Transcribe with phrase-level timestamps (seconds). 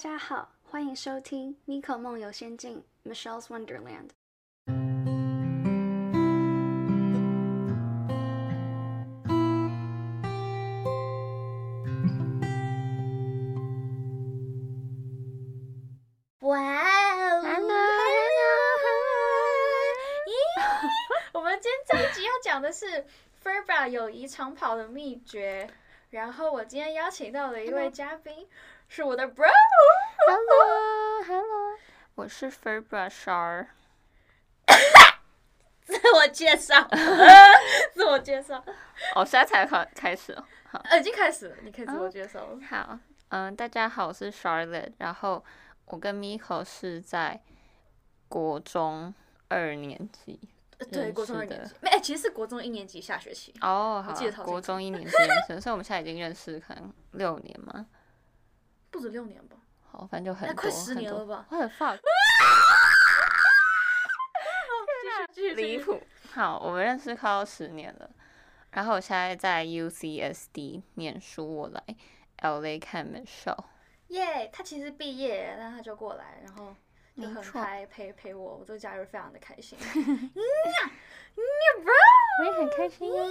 [0.00, 4.08] 家好，欢迎收听《Miko 梦游仙境》（Michelle's Wonderland）。
[16.38, 16.58] 哇
[17.28, 17.42] 哦
[21.34, 23.04] 我们今天这一集要讲的是
[23.44, 25.68] Furba 友谊长跑的秘诀。
[26.08, 28.48] 然后我今天邀请到了一位嘉宾
[28.92, 29.46] 是我的 bro。
[30.26, 31.78] Hello，Hello，
[32.16, 33.68] 我是 Furba Shar。
[35.84, 36.88] 自我介绍，
[37.94, 38.60] 自我介绍，
[39.14, 40.44] 哦，现在才开开始哦。
[40.72, 42.58] 好，呃，已经开始了，你可以自我介绍了。
[42.68, 42.98] 好，
[43.28, 44.92] 嗯，大家好，我是 Charlotte。
[44.98, 45.44] 然后
[45.84, 47.40] 我跟 Miko 是在
[48.28, 49.14] 国中
[49.46, 50.40] 二年级。
[50.78, 53.54] 呃对，认国中二年级，没，哎，其实是国中一年级下学期。
[53.60, 57.86] 哦，好我记得超，清国中一年级认识，所以我们现在已经认识可能六年嘛。
[58.90, 59.56] 不止六年吧？
[59.90, 61.98] 好，反正就很多，那快十年了吧我的 fuck，
[65.56, 65.78] 离。
[65.78, 66.00] 谱。
[66.32, 68.10] 好，我们认识快要十年了。
[68.72, 71.82] 然后我现在在 UCSD 念书，我来
[72.38, 73.64] LA 看 Michelle。
[74.08, 76.74] 耶他其实毕业，但他就过来，然后
[77.20, 79.78] 就很开陪陪我，我这个假日非常的开心。
[82.40, 83.28] 我也很开心啊！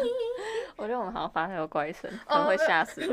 [0.76, 3.10] 我觉得我们好像发生了怪声，可哦能会吓死人。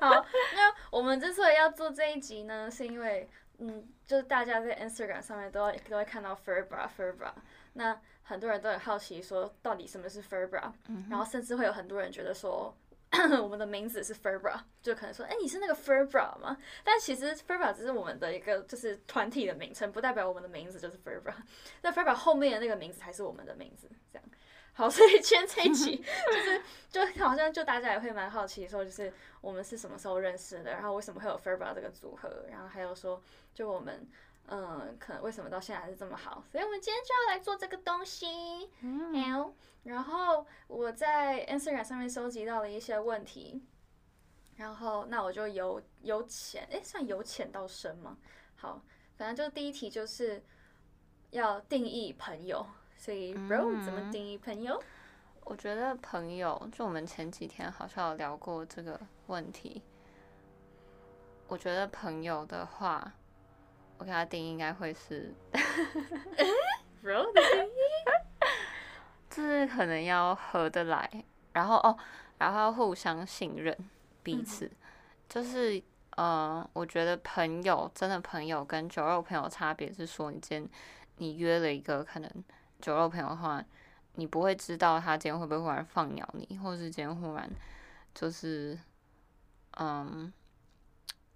[0.00, 0.24] 好，
[0.54, 7.32] 那我们之所以要做这一集呢，是因为，嗯，就是大家在 Instagram 上面都会都会看到 ferbra ferbra，
[7.74, 10.70] 那很多人都很好奇说到底什么是 ferbra，、
[11.08, 12.74] 然后甚至会有很多人觉得说。
[13.42, 16.56] 我们的名字是 Furba，就可能说，哎、你是那个 Furba 吗？
[16.84, 21.34] 但其实 Furba 只是我们的一个就是团体的名称，不代表我们的名字就是 Furba。
[21.82, 24.28] 那 Furba 后面的那个名字才是我们的名字，这样。
[24.72, 25.96] 好，所以今天这一集
[26.32, 33.20] 就是就好像就大家也会蛮好奇说，就是我们是什么时候认识的，然后为什么会有 Furba 这个组合，然后还有说
[33.52, 34.08] 就我们
[34.50, 38.26] 嗯可能为什么到现在还是这么好，所以我们今天就要来做这个东西。
[38.80, 39.52] 好，
[39.84, 43.62] 然后我在 Instagram 上面收集到了一些问题，
[44.56, 48.18] 然后那我就由由浅诶，算由浅到深吗？
[48.56, 48.82] 好，
[49.16, 50.42] 反正就第一题就是
[51.30, 54.82] 要定义朋友，所以 Bro、怎么定义朋友？
[55.44, 59.82] 我觉得朋友，就我们前几天好像有聊过这个问题。
[61.48, 63.12] 我觉得朋友的话，
[64.00, 65.60] 我给他定义应该会是 的
[67.02, 67.70] 定义
[69.28, 71.94] 就是可能要合得来，然后哦，
[72.38, 73.76] 然后要互相信任
[74.22, 74.70] 彼此。
[75.28, 75.80] 就是
[76.16, 80.68] 呃，我觉得朋友真的朋友跟酒肉朋友差别是说，你今天
[81.18, 82.44] 你约了一个可能
[82.80, 83.62] 酒肉朋友的话，
[84.14, 87.48] 你不会知道他今天会不会忽然放鸟你，或是今天忽然
[88.14, 88.78] 就是
[89.78, 90.32] 嗯，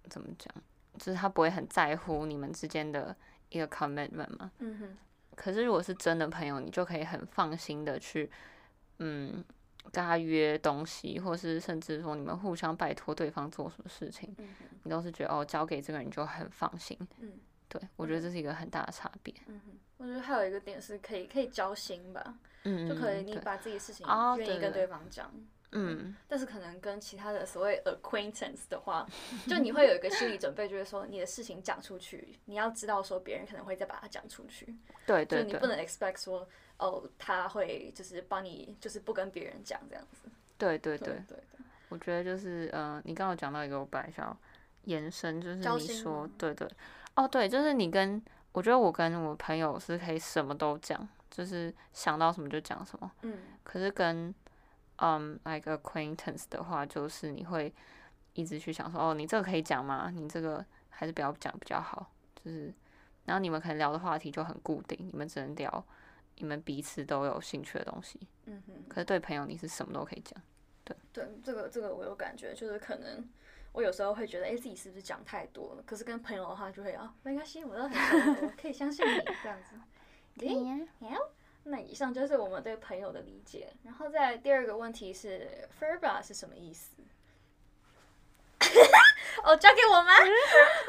[0.09, 0.51] 怎么讲，
[0.97, 3.15] 就是他不会很在乎你们之间的
[3.49, 4.51] 一个 commitment 嘛。
[4.59, 4.97] 嗯哼，
[5.35, 8.29] 可是如果是真的朋友，你就可以很放心的去，
[8.99, 9.43] 嗯，
[9.91, 16.97] 跟他约东西，或是甚至说你们互相拜托对方做什么事情，嗯哼，你都是觉得哦，交给这个人就很放心。
[17.19, 17.33] 嗯
[17.67, 19.33] 对我觉得这是一个很大的差别。
[19.47, 25.31] 嗯哼，我觉得还有一个点是可以可以交心吧，嗯，就可以你把自己的事情哦愿意跟对方讲。
[25.75, 26.15] 嗯。
[26.27, 29.05] 但是可能跟其他的所谓 acquaintance 的话，
[29.47, 34.65] 就你会有一个心理准备，就是说你的事情讲出去，你要知道说别人可能会再把它讲出去，
[35.05, 36.47] 对对对就你不能 expect 说
[36.77, 40.29] 哦他会就是帮你就是不跟别人讲这样子。
[40.57, 41.37] 对对对，对
[41.89, 44.37] 我觉得就是呃，你刚刚有讲到一个，我本来想要
[44.85, 46.67] 延伸，就是你说吗对对，
[47.15, 48.21] 哦对，就是你跟
[48.53, 53.11] 我觉得我跟我朋友是可以什么都讲，就是想到什么就讲什么。
[53.23, 53.37] 嗯。
[53.63, 54.33] 可是跟
[54.97, 57.73] 嗯，like acquaintance 的话，就是你会
[58.33, 60.09] 一直去想说，哦，你这个可以讲吗？
[60.13, 62.11] 你这个还是不要讲比较好。
[62.35, 62.73] 就是，
[63.25, 65.83] 然后你们可能聊的话题就很固定，你们只能聊
[66.37, 68.19] 你们彼此都有兴趣的东西。
[68.45, 70.41] 嗯哼，可是对朋友，你是什么都可以讲。
[70.83, 73.27] 对对这个这个我有感觉，就是可能。
[73.73, 75.83] 我有时候会觉得，哎、自己是不是讲太多了？
[75.85, 79.75] 可是跟朋友的话，就会啊，没关系，我都很，我可以相信你这样子。
[80.47, 81.09] 诶好，
[81.67, 83.73] 那以上就是我们对朋友的理解。
[83.83, 86.91] 然后再来第二个问题是 f e r b a 是什么意思？
[89.43, 90.11] 哦，交给我吗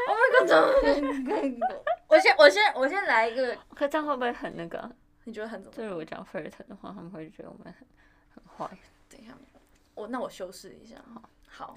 [0.08, 1.62] ？Oh my god！
[2.08, 4.90] 我先，我先，我先来一个，可这样会不会很那个？
[5.24, 5.82] 你觉得很怎么就？
[5.82, 7.86] 是我讲 f e r t 的话，他们会觉得我们很
[8.34, 8.78] 很坏。
[9.10, 9.32] 等一下，
[9.94, 11.22] 我那我修饰一下哈。
[11.48, 11.74] 好，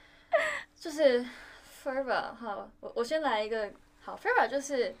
[0.78, 1.20] 就是
[1.62, 3.72] f e r b a 好，我我先来一个。
[4.00, 4.94] 好 f e r b a 就是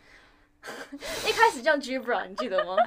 [1.28, 2.76] 一开始叫 Gibra，你记得吗？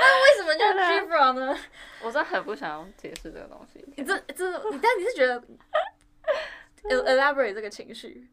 [0.00, 1.58] 那为什么叫 Gibra 呢？
[2.02, 3.84] 我真的很不想要解释这个东西。
[3.96, 5.40] 你这这，你但你是觉得
[6.90, 8.26] el- elaborate 这个情绪？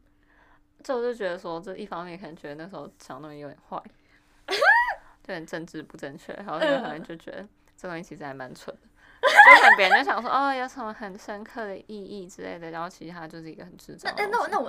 [0.82, 3.82] 这我就觉得说，这一方面可能觉得那时候想东西有点坏，
[5.24, 7.46] 就很政治不正确，然后另一方面就觉得
[7.76, 8.87] 这东西其实还蛮蠢的。
[9.20, 14.48] 就可能别人就想说哦，有什么很深刻的意义之类的，然后其实它就是一个很智障那哎，那我。
[14.48, 14.68] 那我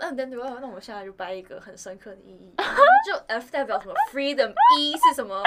[0.59, 2.53] 那我现在就掰一个很深刻的意义，
[3.05, 5.41] 就 F 代表什么 freedom，E 是什么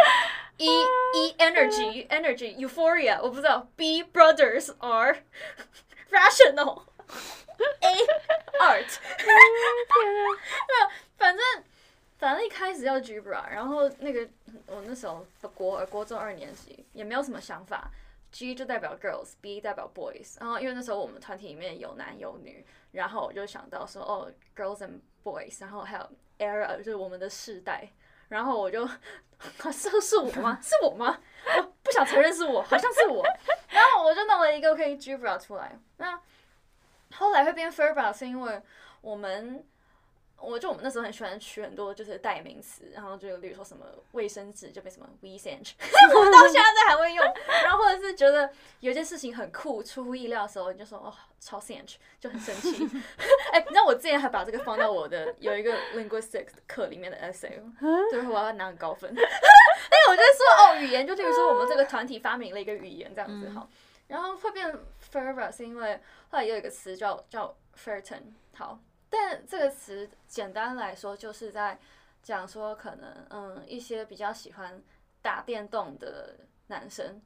[0.57, 3.69] ？E E energy energy euphoria，我不知道。
[3.77, 5.19] B brothers are
[6.11, 6.83] rational。
[7.81, 7.95] A
[8.61, 8.99] art，
[11.17, 11.45] 反正
[12.19, 14.29] 反正一开始要 Gibra，然后那个
[14.67, 15.25] 我那时候
[15.55, 17.91] 国国中二年级也没有什么想法
[18.33, 27.93] ，G 就代表 girls，B 代表 boys，然后因为那时候我们团体里面有男有女，然后我就想到说哦 girls and boys，然后还有 era 就是我们的世代，
[28.29, 28.85] 然后我就
[29.71, 30.59] 是是我吗？
[30.61, 31.21] 是我吗？
[31.59, 33.23] 我不想承认是我，好像是我，
[33.71, 36.21] 然后我就弄了一个可以 Gibra 出来，那
[37.15, 38.61] 后来会变 Furba 是因为
[39.03, 39.65] 我们。
[40.45, 45.73] 我就我们那时候很喜欢取很多就是代名词，然后就比如说什么卫生纸就变什么 We s a n g
[46.17, 47.25] 我们到现在还会用。
[48.03, 48.51] 然后或者是觉得
[48.81, 52.85] 有件事情很酷，出乎意料的时候，你就说哦超 s a n g 就很生气。
[53.53, 57.61] 哎、你知道我之前还把这个放到我的有一个 linguistic 课里面的 essay，
[58.11, 59.11] 就是我要拿很高分。
[59.11, 63.69] 因为我就说哦语言，就例如说我们这个团体发明了一个语言这样子好，
[64.09, 64.77] 然后会变
[65.13, 66.01] fervor 是因为
[66.31, 68.23] 后来有一个词叫叫 ferten
[68.55, 68.79] 好。
[69.09, 71.79] 但这个词简单来说，就是在
[72.23, 74.83] 讲说，可能嗯，一些比较喜欢
[75.21, 76.35] 打电动的
[76.69, 77.21] 男生，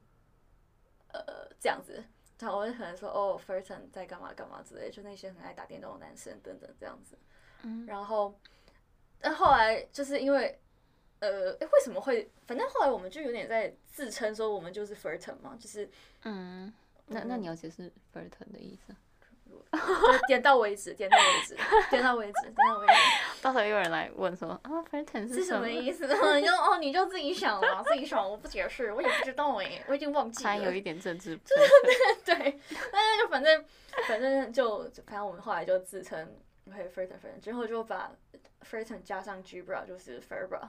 [1.13, 2.03] 呃，这样子，
[2.39, 7.17] 然后我就可能说，哦 f e r t o n 在干嘛干嘛之类，就那些很爱打电动的男生等等这样子。
[7.63, 8.37] 嗯然后，
[9.19, 10.59] 但后来就是因为，
[11.19, 12.29] 呃，诶为什么会？
[12.45, 15.89] 反正后来我们就有点在自称说，我们就是 f e r t o n 嘛，就是
[16.23, 16.71] 嗯，
[17.07, 18.95] 那那你要解释 Furton 的意思？
[19.71, 21.57] 就点到为止，点到为止，
[21.89, 22.93] 点到为止，点到为止。
[23.41, 26.07] 到时候有人来问说啊，Fenton 是什什么意思？
[26.07, 30.49] 你 就哦，你就自己想了，自己想，我不解释，我也不知道哎，我已经忘记了。
[30.49, 31.55] 还有一点政治 对
[32.25, 32.35] 对。
[32.35, 32.59] 对，
[32.91, 33.65] 但是就反正
[34.07, 38.11] 反正就反正我们后来就自称会 f e r t o n f e r t o n 之后就把
[38.61, 40.61] f e r t o n 加上 Gibra 就是 Ferbra。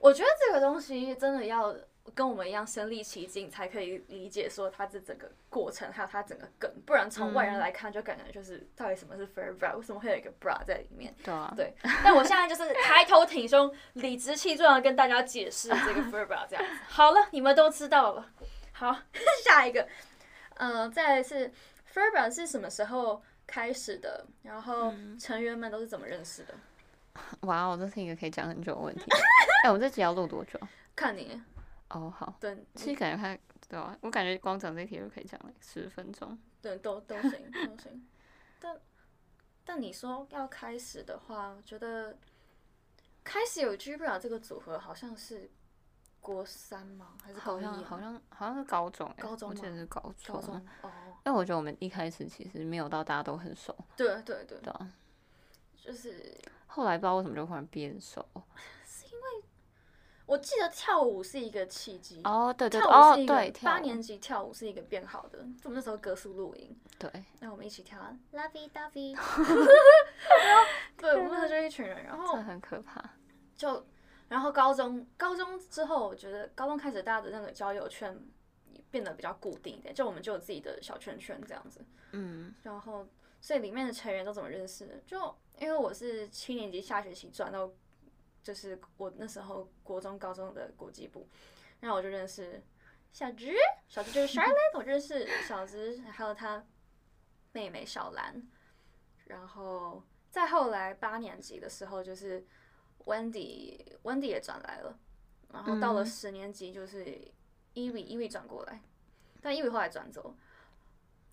[0.00, 1.74] 我觉得这个东西真的要
[2.14, 11.14] 跟我们一样身临其境，才可以理解说它这整个过程，还有它整个梗，不然从外人来看就感觉就是到底什么是 Ferbra，为什么会有一个 bra 在里面？
[11.22, 11.74] 对啊，对，
[12.04, 16.70] 但我现在就是抬头挺胸、理直气壮的跟大家解释这个 Furba 这样子。
[16.88, 18.30] 好了，你们都知道了。
[18.72, 18.96] 好，
[19.44, 19.86] 下一个，
[20.56, 21.52] 呃，再来是
[21.92, 24.26] Furba 是什么时候开始的？
[24.42, 26.54] 然后成员们都是怎么认识的？
[27.48, 29.04] 哇哦，这是一个可以讲很久的问题。
[29.64, 30.60] 哎，我们这集要录多久？
[30.94, 31.40] 看你，
[31.90, 33.38] 哦，好，等，其实感觉还
[33.68, 36.38] 对啊，我感觉光讲这题就可以讲了十分钟。
[36.60, 38.06] 对，都都行，都行。
[38.58, 38.80] 但
[39.64, 42.16] 但你说要开始的话，我觉得
[43.22, 45.50] 开始有 Gibra 这个组合好像是
[46.20, 47.16] 国三吗？
[47.22, 47.72] 还是高好一、啊？
[47.72, 50.34] 像好像好像是高中、欸，高中我记得吗是高中。
[50.34, 50.90] 高中哦，
[51.24, 54.92] 因为我觉得我们一开始其实没有到大家都很熟，对对对，对啊。
[55.76, 56.36] 就是
[56.66, 58.26] 后来不知道为什么就忽然变熟。
[60.26, 62.20] 我记得跳舞是一个契机。
[62.24, 69.16] 哦，对跳舞哦是一个对，八年级跳舞是一个变好的，我们那时候歌速录音，对，那我们一起跳啊 Lovey dovey，
[70.98, 73.02] 对，我们那时候就一群人，然后这很可怕。
[73.56, 73.86] 就，
[74.28, 78.20] 然后高中高中之后，我觉得高中开始大家的那个交友圈
[78.90, 83.06] 变得比较固定一点，就我们就有自己的小圈圈这样子，嗯然后
[83.40, 84.94] 所以里面的成员都怎么认识的？
[85.06, 87.70] 就因为我是七年级下学期转到，
[88.46, 91.28] 就是我那时候国中高中的国际部，
[91.80, 92.62] 然后我就认识
[93.12, 93.52] 小直，
[93.88, 96.64] 小直就是 Charlotte，我认识小直，还有他
[97.50, 98.40] 妹妹小兰，
[99.24, 100.00] 然后
[100.30, 102.46] 再后来八年级的时候，就是
[103.04, 104.96] Wendy，Wendy 也转来了，
[105.52, 106.06] 然后到了嗯。
[106.06, 107.04] 十年级就是
[107.74, 108.80] Eve，Eve 转过来，
[109.42, 110.36] 但 Eve 后来转走，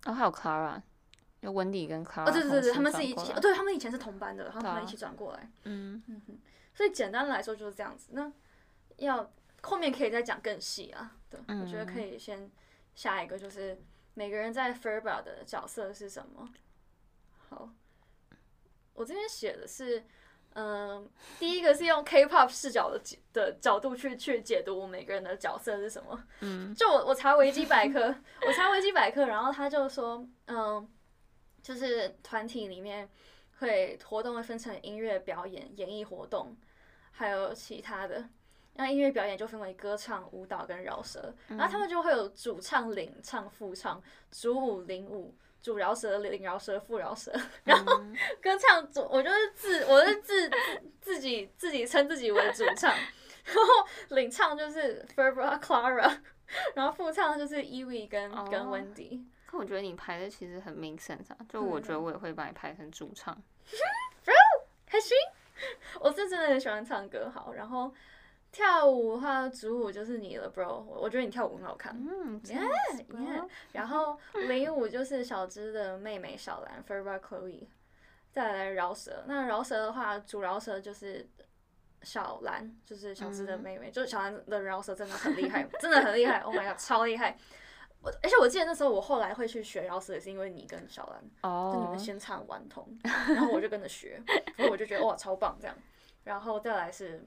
[0.02, 0.82] 然后还有 Clara，
[1.40, 5.48] 就温迪跟 Clara 哦，对对对对，他们是一起，对他们以前是同班的，然后他们一起转过来。
[5.62, 6.38] 嗯，嗯哼，
[6.74, 8.10] 所以简单来说就是这样子。
[8.12, 8.30] 那
[8.96, 11.16] 要后面可以再讲更细啊。
[11.30, 12.50] 对，我觉得可以先
[12.94, 13.80] 下一个就是
[14.14, 16.48] 每个人在 Furba 的角色是什么。
[17.48, 17.70] 好，
[18.92, 20.04] 我这边写的是，
[20.54, 23.00] 嗯、第一个是用 K-pop 视角的
[23.32, 26.24] 的角度去去解读我每个人的角色是什么。
[26.40, 28.14] 嗯， 就我我查维基百科，
[28.46, 30.88] 我查维基百科，然后他就说，嗯，
[31.62, 33.08] 就是团体里面
[33.58, 36.56] 会活动会分成音乐表演、演艺活动，
[37.10, 38.24] 还有其他的。
[38.76, 45.32] 那音乐表演就分为歌唱、舞蹈跟饶舌，然后他们就会有主唱、领唱、副唱、主舞、领舞、
[45.62, 47.32] 主饶舌、领饶舌、副饶舌，
[47.62, 48.16] 然后嗯。
[48.42, 50.56] 歌唱主我就是自我是自自
[51.00, 52.92] 自己自己称自己为主唱，
[53.46, 56.18] 然后领唱就是 Ferbra Clara，
[56.74, 58.70] 然后副唱就是 Ewing 跟、跟哦。
[58.72, 59.22] Wendy。
[59.54, 63.34] 可我觉得你排的其实很 make sense 啊，就我觉得嗯我也会把你排成主唱。
[64.86, 65.16] 开心。
[66.00, 67.92] 我是真的很喜欢唱歌，好，然后
[68.52, 70.82] 跳舞的话，主舞就是你了，bro。
[70.82, 71.96] 我我觉得你跳舞很好看。
[71.96, 72.68] 嗯 Yeah,
[73.08, 74.18] yeah 然后
[74.48, 77.68] 领舞就是小芝的妹妹小兰 f e r b a Chloe，
[78.30, 79.24] 再来饶舌。
[79.26, 81.26] 那饶舌的话，主饶舌就是
[82.02, 87.36] 小兰，就是小芝的妹妹，就是小兰的饶舌真的很厉害，真的很厉害，Oh my god，超厉害。
[88.04, 91.24] 我而且我记得那时候我后来会去学饶舌，也是因为你跟小兰。
[91.42, 94.22] 哦就你哦们，先唱顽童，然后我就跟着学，
[94.56, 95.74] 然后我就觉得哇超棒这样，
[96.24, 97.26] 然后再来是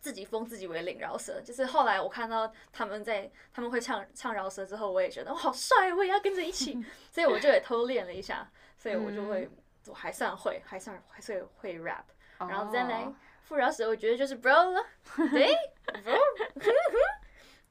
[0.00, 6.76] 自己封自己为领饶舌，就是后来我看到他们在他们会唱唱饶舌之后，我也觉得哇好帅，我也要跟着一起，
[7.12, 9.48] 所以我就也偷练了一下，所以我就会
[9.86, 12.04] 我还算会，还算还算会 rap，
[12.38, 14.84] 然后再来哦副饶舌，我觉得就是 bro 了，
[15.30, 15.54] 对
[16.02, 16.18] bro，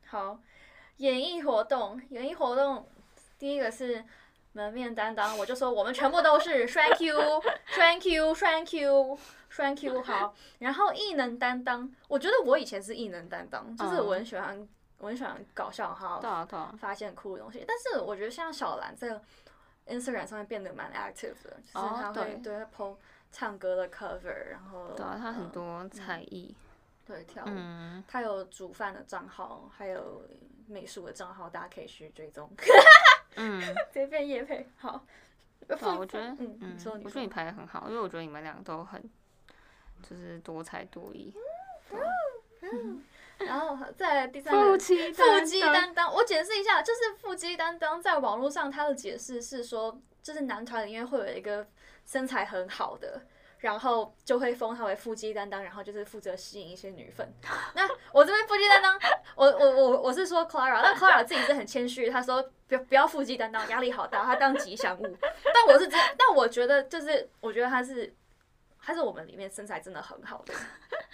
[0.05, 0.39] 好，
[0.97, 2.87] 演艺活动，演艺活动
[3.39, 4.03] 第一个是
[4.53, 14.67] 门面担当，我就说我们全部都是 thank you，thank you，thank you，thank you，好，然后艺能担当，我觉得我以前是艺能担当，就是我很喜欢，
[14.99, 17.65] 我很喜欢搞笑哈，对啊对啊，发现酷的东西。
[17.67, 19.19] 但是我觉得像小兰在
[19.87, 22.35] Instagram 上面变得蛮 active 的，就是哦她会对。
[22.35, 22.95] 对会 po
[23.31, 26.55] 唱歌的 cover，然后对啊，他很呃多才艺，
[27.03, 30.23] 对跳舞，嗯，她有煮饭的账号，还有
[30.67, 32.49] 美术的账号，大家可以去追踪。
[33.35, 35.05] 嗯，直接变叶配，好。
[35.65, 39.01] 对啊，我觉得，嗯，嗯我觉得你排的很好，因为我觉得你们两个都很，
[40.01, 41.33] 就是多才多艺。
[42.61, 43.01] 嗯
[43.39, 44.77] 然后再来第三个。
[44.77, 51.65] 妻腹肌担当，我解释一下，就是腹肌担当，在网络上他的解释是说，就是男团里面会有一个
[52.05, 53.21] 身材很好的，
[53.63, 57.33] 然后就会封他为腹肌担当，然后就是负责吸引一些女粉。
[57.73, 58.99] 那我这边腹肌担当，
[59.35, 65.17] 我我我我是说 Clara，但 Clara 自己是很谦虚，她说不不要腹肌担当，压力好大，她当吉祥物。
[65.53, 68.13] 但我是真，但我觉得就是我觉得她是。
[68.85, 70.53] 她是我们里面身材真的很好的，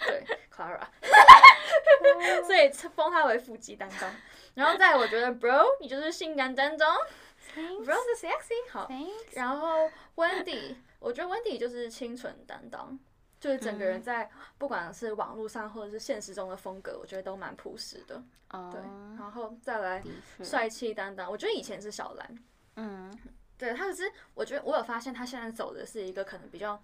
[0.04, 0.80] 对，Clara，
[2.44, 4.10] 所以封她为腹肌担当。
[4.54, 6.96] 然后再我觉得 Bro 你就是性感担当
[8.16, 8.88] sexy 好，
[9.32, 12.98] 然后 Wendy 我觉得 Wendy 就是清纯担当，
[13.38, 18.22] 就是整个人在不管是网络上或者是现实中的风格，我觉得都蛮朴实的。
[18.50, 20.02] 对，哦，然后再来，
[20.42, 22.38] 帅气担当，我觉得以前是小兰，
[22.76, 23.16] 嗯，
[23.56, 26.82] 对，他可是我觉得我有发现他现在走的是一个可能比较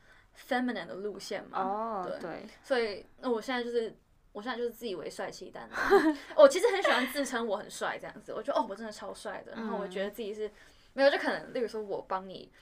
[0.48, 3.96] feminine 的路线嘛，对，所以那我现在就是。
[4.36, 10.50] 我现在就是自以为帅气担当，我 其实很喜欢自称我很帅这样子，我觉得哦我真的超帅的，然后我觉得自己是
[10.92, 12.52] 没有就可能例如说我帮你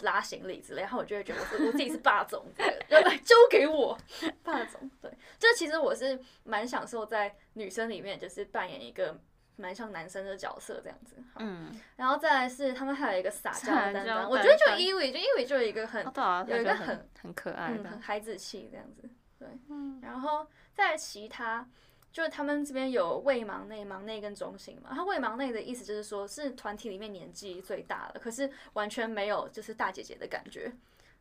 [0.00, 3.96] 拉行李之类，然后我就会觉得我是我自己是霸总之类的，就来交给我。
[4.42, 9.18] 霸总，对， 就其实我是蛮享受在女生里面就是扮演一个
[9.56, 16.04] 蛮像男生的角色这样子，嗯，然后再来是他们还有一个撒娇担当，我觉得就当伊维，就伊维就有一个很
[16.46, 19.08] 有一个很很很可爱嗯，很，孩子气这样子，
[19.38, 19.48] 对。
[19.68, 21.66] 嗯然后在其他，
[22.12, 24.90] 就是他们这边有未忙内、忙内跟中型嘛。
[24.92, 30.72] 他未忙内的意思就是说，是团体里面年纪最大的，可是完全没有就是大姐姐的感觉。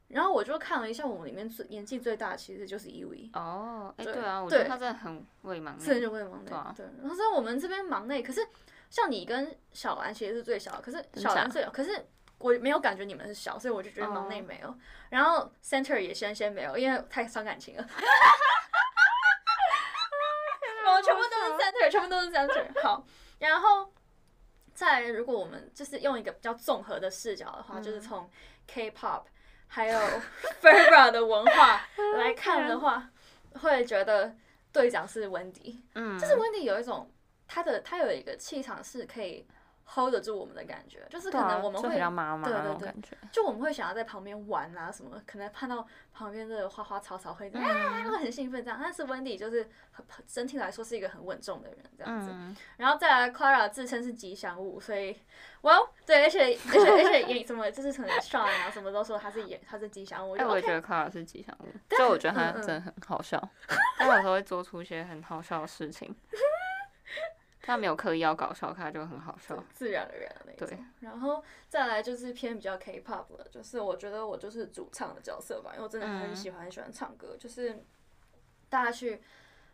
[0.08, 6.74] 然后我就看了一下，我们里面最年纪最大的其实就是伊维，哦，哎，对对啊，我觉得对他真的很未忙这内，就未忙内对啊。
[6.78, 8.48] 对，然后在我们这边忙内，可是
[8.90, 12.06] 像你跟小兰其实是最小的，可是小兰最小，可是。
[12.38, 14.78] 我没有感觉你们是小，所以我就觉得忙内哦没有。
[15.10, 17.86] 然后 center 也先先没有，因为太伤感情了。
[20.86, 22.82] 我 们全部都是 center，全部都是 center。
[22.84, 23.06] 好，
[23.40, 23.92] 然后
[24.74, 28.30] 再如果我们就是用一个比较综合的视角的话，就是从
[28.68, 29.24] K-pop
[29.68, 30.00] 还有
[30.62, 31.88] Ferra 的文化
[32.18, 33.10] 来看的话，
[33.62, 34.36] 会觉得
[34.74, 35.82] 队长是温迪。
[35.96, 37.10] 嗯，就是温迪有一种
[37.48, 39.48] 他的他有一个气场是可以
[39.88, 47.64] hold 得住我们的感觉，就是可能我们会妈妈那对对对就我们会想要在旁边玩啊什么，可能看到旁边的花花草草会、嗯。
[47.64, 52.30] 啊会很兴奋这样，但是温迪就是很很整体来说是一个很稳重的人这样子。
[52.32, 55.16] 嗯，然后再来 Clara 自称是吉祥物，所以
[55.62, 63.42] Well 对，而且而且而且演什么就是可能 Sean 啊什么都说他是演他是吉祥物，我哎，就我也觉得 Clara 是吉祥物，就我觉得他真的很好笑，
[63.98, 66.16] 他有时候会做出一些很好笑的事情，
[67.66, 70.86] 他没有刻意要搞笑，他就很好笑，自然而然的那对种。
[71.00, 77.84] 然后再来就是偏比较 K-pop 的，就是我觉得我就是主唱的角色吧，因为我真的很嗯喜欢很喜欢唱歌，就是
[78.70, 79.20] 大家去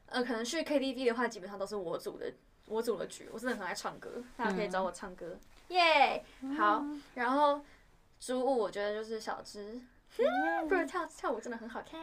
[0.06, 2.34] 呃可能去 KTV 的话，基本上都是我组的
[2.68, 5.38] 我组的局，我真的很爱唱歌，大家可以找我唱歌。
[5.68, 6.24] 耶！
[6.58, 6.84] 好，
[7.16, 7.62] 然后
[8.20, 9.82] 主舞我觉得就是小芝，
[10.70, 12.02] 不是跳跳舞真的很好看。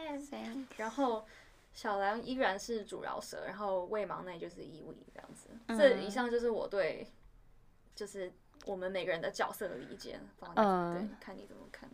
[0.77, 1.25] 然后
[1.73, 5.49] 小兰依然是主饶舌，然后魏芒内就是一位这样子。
[5.67, 7.07] 这以上就是我对
[7.95, 8.31] 就是
[8.65, 10.19] 我们每个人的角色的理解，
[10.55, 11.89] 嗯对，看你怎么看。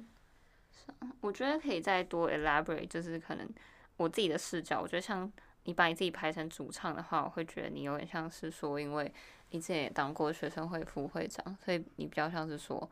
[1.21, 3.47] 我觉得可以再多 elaborate，就是可能
[3.97, 5.31] 我自己的视角，我觉得像
[5.63, 9.11] 你把你自己排成主唱的话，我会觉得你有点像是说，因为
[9.49, 12.89] 你之前也当过学生会副会长，所以你比较像是说，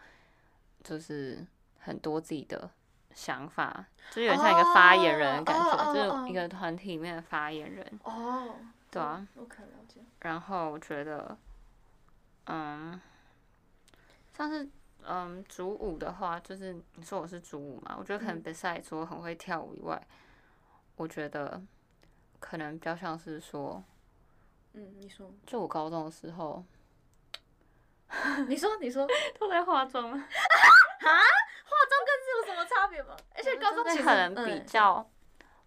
[0.83, 1.45] 就是
[1.79, 2.69] 很多自己的
[3.13, 8.55] 想法，就是有点像一个发言人的感觉，就是一个团体里面的发言人，哦，
[8.91, 9.25] 对啊。
[9.35, 10.01] 我可了解。
[10.21, 11.37] 然后我觉得，
[12.47, 12.99] 嗯，
[14.35, 14.67] 像是
[15.05, 20.01] 嗯主舞的话，就是你说我是主舞嘛，我觉得可能嗯 besides 说很会跳舞以外，
[20.95, 21.61] 我觉得
[22.39, 23.83] 可能比较像是说，
[24.73, 26.63] 嗯，你说，就我高中的时候
[28.47, 29.07] 你说，你说，
[29.39, 30.27] 都在化妆吗？
[31.89, 31.95] 这
[32.47, 33.15] 有什么差别吗？
[33.35, 35.09] 而且高中其实可能比嗯较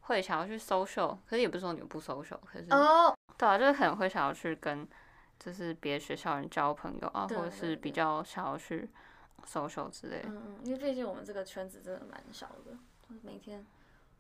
[0.03, 4.87] 会想要去 social，可是也不是说你们不 social，可是哦，对啊，就是可能会想要去跟
[5.39, 8.89] 就是别的学校人交朋友啊，或者是比较想要去
[9.47, 10.29] social 之类的。
[10.29, 12.77] 嗯嗯，因为毕竟我们这个圈子真的蛮小的，
[13.09, 13.65] 就是每天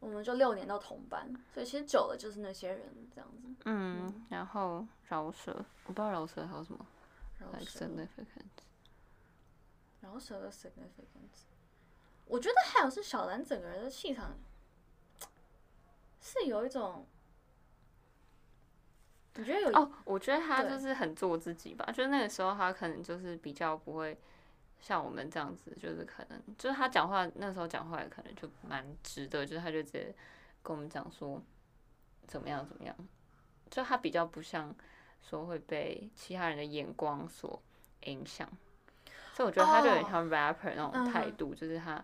[0.00, 2.80] 我们就六年到同班，所以其实久了就是那些人
[3.14, 3.54] 这样子。
[3.64, 5.52] 嗯，然后饶舌，
[5.86, 6.84] 我不知道饶舌还有什么
[7.38, 8.64] 饶舌，significant。
[10.02, 11.46] 饶舌的 significance，
[12.26, 14.36] 我觉得还有是小兰整个人的气场
[16.20, 17.06] 是有一种，
[19.34, 24.18] 你觉得有哦，我觉得他就是很做自己吧，就是那个时候他可能就是比较不会
[24.80, 30.14] 像我们这样子，就是可能就是他讲话那时候讲话也可能就蛮直的，就是他就直接
[30.62, 31.40] 跟我们讲说
[32.26, 32.96] 怎么样怎么样，
[33.70, 34.74] 就他比较不像
[35.22, 37.62] 说会被其他人的眼光所
[38.02, 38.50] 影响，
[39.36, 42.02] 所以我觉得他就有点哦像 rapper 那种态度，就是他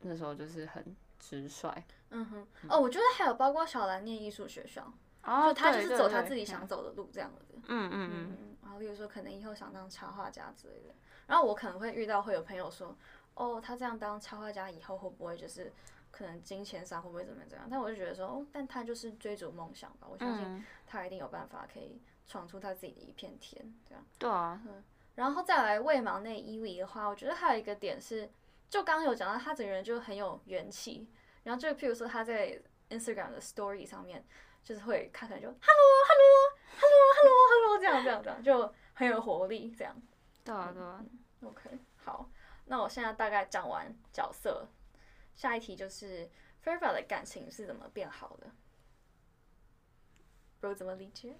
[0.00, 0.84] 那时候就是很
[1.16, 1.70] 直率。
[2.10, 7.54] 嗯哼，哦，我觉得还有包括小兰念艺术学校，哦就他就对对是走他自己想走的路这样子。
[7.68, 10.94] 嗯嗯嗯然后例如说可能以后想当插画家之类的，
[11.28, 12.96] 然后我可能会遇到会有朋友说，
[13.34, 15.72] 哦，他这样当插画家以后会不会就是
[16.10, 17.68] 可能金钱上会不会怎么样怎么样？
[17.70, 24.04] 但我就觉得说，哦，但他就是追逐梦想吧，我相信嗯，他一定有办法可以闯出他自己的一片天，这样。
[24.18, 24.60] 对啊，
[25.14, 28.30] 然后再来魏盲内伊利的话，我觉得还有一个点是，
[28.68, 31.08] 就刚刚有讲到他整个人就很有元气，
[31.42, 34.24] 然后就譬如说他在 Instagram 的 Story 上面，
[34.62, 35.60] 就是会看可能就 Hello
[36.08, 39.94] Hello Hello Hello Hello 这样这样这样，就很有活力这样。
[40.44, 41.04] 对啊，对啊。
[41.42, 42.30] OK，好，
[42.66, 44.68] 那我现在大概讲完角色，
[45.34, 46.30] 下一题就是
[46.62, 48.50] f e r b a 的感情是怎么变好的？
[50.60, 51.36] 不怎么理解？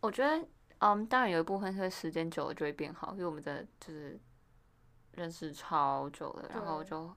[0.00, 0.44] 我觉得，
[0.80, 4.18] 嗯，当然有一部分是时间久了就会变好，因为我们真的就是
[5.12, 7.14] 认识超久了，然后就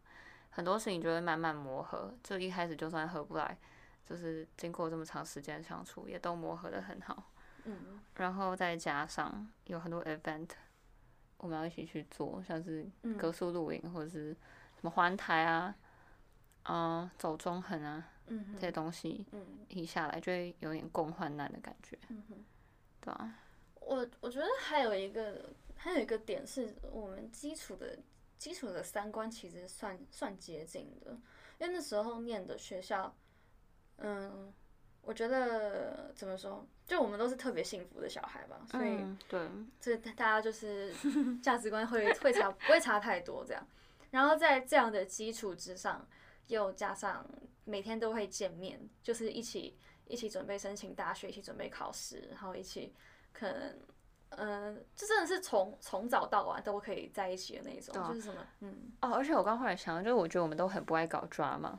[0.50, 2.14] 很多事情就会慢慢磨合。
[2.24, 3.58] 就一开始就算合不来，
[4.06, 7.32] 就是经过这么长时间相处，也都磨合的很好。
[7.66, 10.50] 嗯然后再加上有很多 event，
[11.38, 15.74] 我们要一起去做，像是嗯格数露营或者是什么环台啊，
[16.64, 22.46] 嗯，走中横啊嗯这些东西，嗯一下来就会有点共患难的感觉，嗯哼。
[23.00, 23.34] 对啊，
[23.86, 27.98] 我我觉得还有一个还有一个点是我们基础的
[28.38, 31.12] 基础的三观其实算算接近的，
[31.60, 33.16] 因为那时候念的学校，
[33.98, 34.54] 嗯，
[35.02, 39.48] 我觉得怎么说，就我们都是特别幸福的小孩吧，所以嗯，对，
[39.80, 40.94] 这大家就是
[41.42, 43.68] 价值观会会差不会差太多这样，
[44.12, 46.08] 然后在这样的基础之上，
[46.48, 47.26] 又加上
[47.66, 52.94] 每天都会见面，就是一起一起准备申请大学，一起准备考试，然后一起
[53.34, 53.76] 可能。
[54.36, 61.78] 嗯，这真的是从从早到晚都可以在一起的那种，就是什么，嗯，哦，而且我刚后来想，就是我觉得我们都很不爱搞 drama，、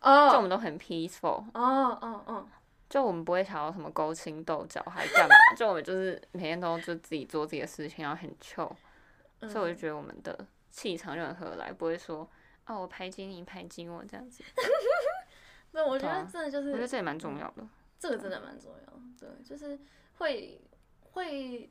[0.00, 2.48] 哦，就我们都很 peaceful，哦，哦，哦，
[2.90, 8.72] 就我们不会想要什么勾心斗角还干嘛， 就我们就是每天都就自己做自己的事情，然后很 chill，、
[9.38, 9.48] 嗯。
[9.48, 12.28] 所以我就觉得我们的气场就很合来，不会说
[12.66, 14.42] 哦我排挤你排挤我这样子，
[15.70, 17.64] 对，我觉得真的就是，我觉得这也蛮重要的。
[17.96, 19.78] 这个真的蛮重要的，对，就是
[20.18, 20.60] 会
[21.12, 21.70] 会，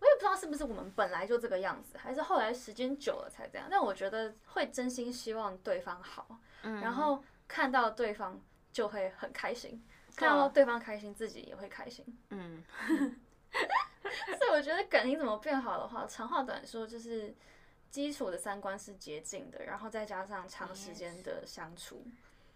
[0.00, 3.68] 我也不知道是不是我们本来就这个样子，还是后来时间久了才这样。
[3.70, 8.40] 但我觉得会真心希望对方好，嗯然后看到对方
[8.72, 9.82] 就会很开心，
[10.16, 12.04] 看到对方开心，自己也会开心。
[12.30, 12.64] 嗯，
[14.38, 17.34] 所以我觉得感情怎么变好的话，长话短说就是。
[17.92, 22.02] 基础的三观是接近的，然后再加上长时间的相处，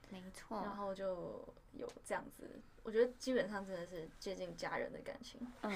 [0.09, 1.47] 没错，然后就
[1.79, 2.49] 有这样子，
[2.83, 5.41] 我觉得基本上真的是接近家人的感情。
[5.63, 5.73] 嗯，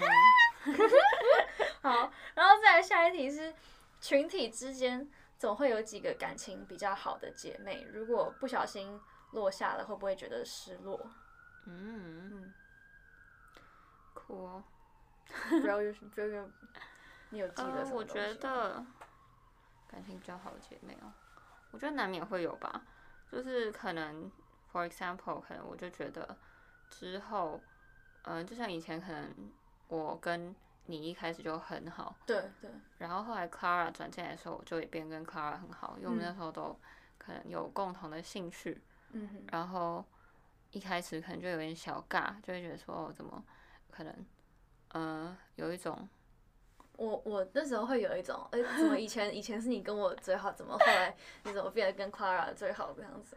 [1.83, 3.55] 好，然后再来下一题是，
[4.01, 5.09] 群体之间
[5.39, 9.01] 总会有几个感情比较好的姐妹，如果不小心
[9.33, 11.01] 落下了，会不会觉得失落？
[11.67, 12.55] 嗯，嗯，
[14.15, 14.65] 酷哦。
[15.49, 16.51] 不要有不要有，
[17.29, 18.85] 你有记得呃，什么我觉得
[19.89, 21.13] 感情比较好的姐妹哦，
[21.71, 22.83] 我觉得难免会有吧。
[23.31, 24.29] 就是可能
[24.73, 26.37] ，for example，可能我就觉得
[26.91, 27.61] 之后，
[28.23, 29.35] 嗯、就像以前可能
[29.89, 30.55] 我跟
[30.87, 36.27] 你一开始就很好，对对，然后后来 Clara 转进来的时候，我就也变跟 Clara 很好，因为我们嗯。
[36.27, 36.79] 那时候都
[37.19, 38.81] 可能有共同的兴趣，
[39.13, 40.05] 嗯哼，然后
[40.73, 43.45] 一开始可能就有点小尬，就会觉得说哦，怎么
[43.91, 44.27] 可能，
[44.89, 46.09] 呃，有一种
[46.97, 53.37] 我我那时候会有一种，哎、怎么以前以前是你跟我最好，怎么后来你怎么变得跟 Clara 最好这样子？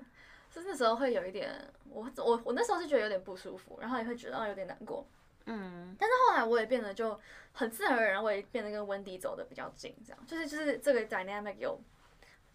[0.61, 1.51] 是那时候会有一点，
[1.89, 5.05] 我我我那时候是觉得有点不舒服，然后也会觉得哦有点难过。
[5.45, 7.19] 嗯但是后来我也变得就
[7.51, 11.79] 很自然而然，我也变得跟温迪走的比较近，这样就是就是这个 dynamic 有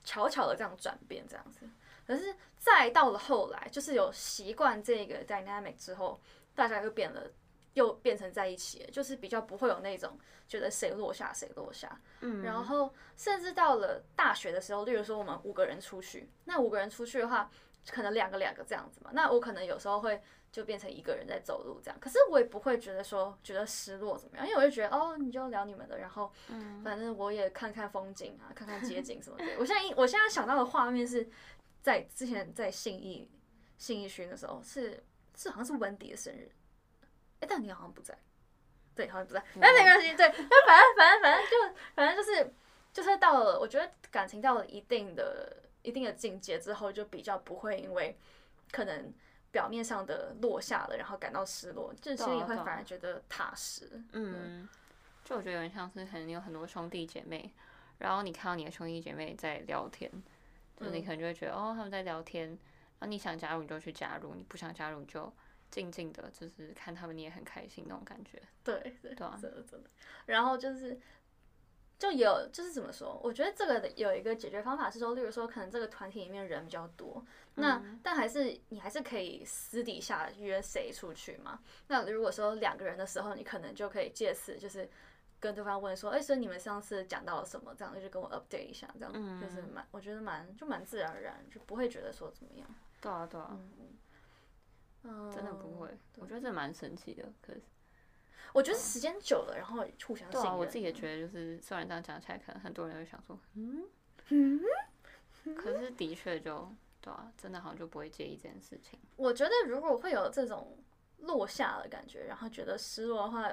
[0.04, 1.68] 悄悄的这样转变这样子。
[2.06, 6.18] 可是再到了后来，就是有习惯这个 dynamic 之后，
[6.54, 7.30] 大家又变了，
[7.74, 12.00] 又变成在一起，就是比较不会有那种觉得谁落下谁落下。
[12.20, 17.50] 嗯，然后甚至到了大学的时候，例如说我们五个人出去，那五个人出去的话，
[17.90, 19.10] 可能两个两个这样子嘛。
[19.12, 20.20] 那我可能有时候会
[20.50, 26.32] 就变成一个人在走路这样，可是我也不会觉得说觉得失落怎么样，因为我就觉得哦，你就聊你们的，然后
[26.84, 29.44] 反正我也看看风景啊，看看街景什么的。
[29.58, 31.28] 我现在一我现在想到的画面是
[31.82, 33.30] 在之前在信义
[33.76, 35.02] 信义区的时候，是
[35.36, 36.50] 是好像是温迪的生日，
[37.40, 38.16] 哎、但你好像不在。
[38.94, 40.12] 对，好像不在，但没关系。
[40.16, 42.52] 对，那反正反正反正就反正就是
[42.92, 45.56] 就是到了，我觉得感情到了一定的
[45.88, 48.14] 一定的境界之后，就比较不会因为
[48.70, 49.10] 可能
[49.50, 53.90] 表面上的落下了，然后感到失落，就心里会反而觉得踏实。
[54.12, 54.68] 嗯，
[55.24, 57.50] 就我觉得有点像是可能你有很多兄弟姐妹，
[57.96, 60.10] 然后你看到你的兄弟姐妹在聊天，
[60.78, 62.58] 就你嗯可能就会觉得、哦他们在聊天，然
[63.00, 65.32] 后你想加入你就去加入，你不想加入你就
[65.70, 68.42] 静静的，就是看他们你也很开心那种感觉。
[68.62, 69.88] 对对对啊真的真的。
[70.26, 71.00] 然后就是。
[71.98, 73.20] 就有就是怎么说？
[73.24, 77.24] 我觉得这个的有一个解决方法是说，例如说，可能这个团体里面人比较多，
[77.56, 81.60] 那、但还是你还是可以私底下约谁出去嘛。
[81.88, 84.88] 那如果说两个人的时候，你可能就可以借此就是
[85.40, 87.74] 跟对方问说，哎、所以你们上次讲到了什么？
[87.76, 92.68] 这样就跟我 update 一下，这样就是蛮，我觉得蛮就蛮自然而然，就不会觉得说怎么样。
[93.00, 93.58] 对啊对啊，
[95.02, 97.24] 嗯，真的不会，我觉得这蛮神奇的。
[97.42, 97.60] 可是
[98.52, 103.38] 我觉得时间久了，然后互相信对啊，我自己也觉得就是虽然这样讲起来，可能很多人会想说，
[104.30, 104.60] 嗯，
[105.54, 108.98] 可是的确就对啊，真的好像就不会介意这件事情。
[109.16, 110.76] 我觉得如果会有这种
[111.18, 113.50] 落下的感觉，然后觉得失落的话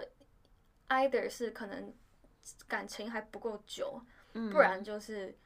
[0.89, 1.93] ，either 是可能
[2.67, 4.01] 感情还不够久，
[4.33, 4.51] 嗯。
[4.51, 5.37] 不然就是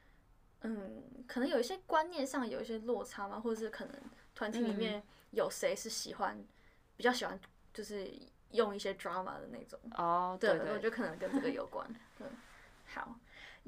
[0.62, 3.94] 嗯，可能有一些观念上有一些落差嘛，或者是可能
[4.34, 6.42] 团体里面有谁是喜欢
[6.96, 7.38] 比较喜欢
[7.72, 8.10] 就是
[8.52, 9.78] 用一些 drama 的那种。
[9.96, 11.86] 哦，对，对我觉得可能跟这个有关。
[12.18, 12.26] 对，
[12.86, 13.16] 好，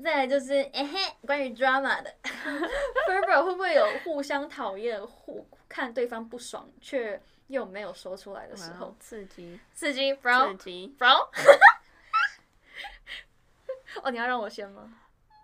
[0.02, 8.94] 再来就是哎嘿，关于 drama 的 e e 会不会有互相讨厌、互看对方不爽却又没有说出来的时候？
[8.98, 10.96] 刺激，刺激刺，bro 激。
[10.98, 11.28] bro。
[14.02, 14.98] 哦，你要让我先吗？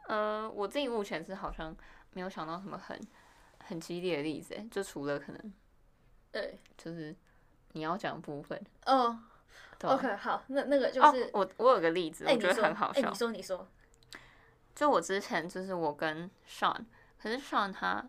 [0.08, 1.76] 呃，我自己目前是好像
[2.14, 2.98] 没有想到什么很
[3.58, 5.52] 很激烈的例子，欸就除了可能
[6.32, 7.14] 对，就是
[7.72, 8.60] 你要讲的部分。
[8.86, 9.18] 哦
[9.82, 13.14] ，OK，好，那那个就哦是，，我我有个例子，哎，我觉得很好笑你。
[13.14, 13.68] 说，你说，
[14.74, 16.84] 就我之前就是我跟 Sean，
[17.20, 18.04] 可是 Sean 他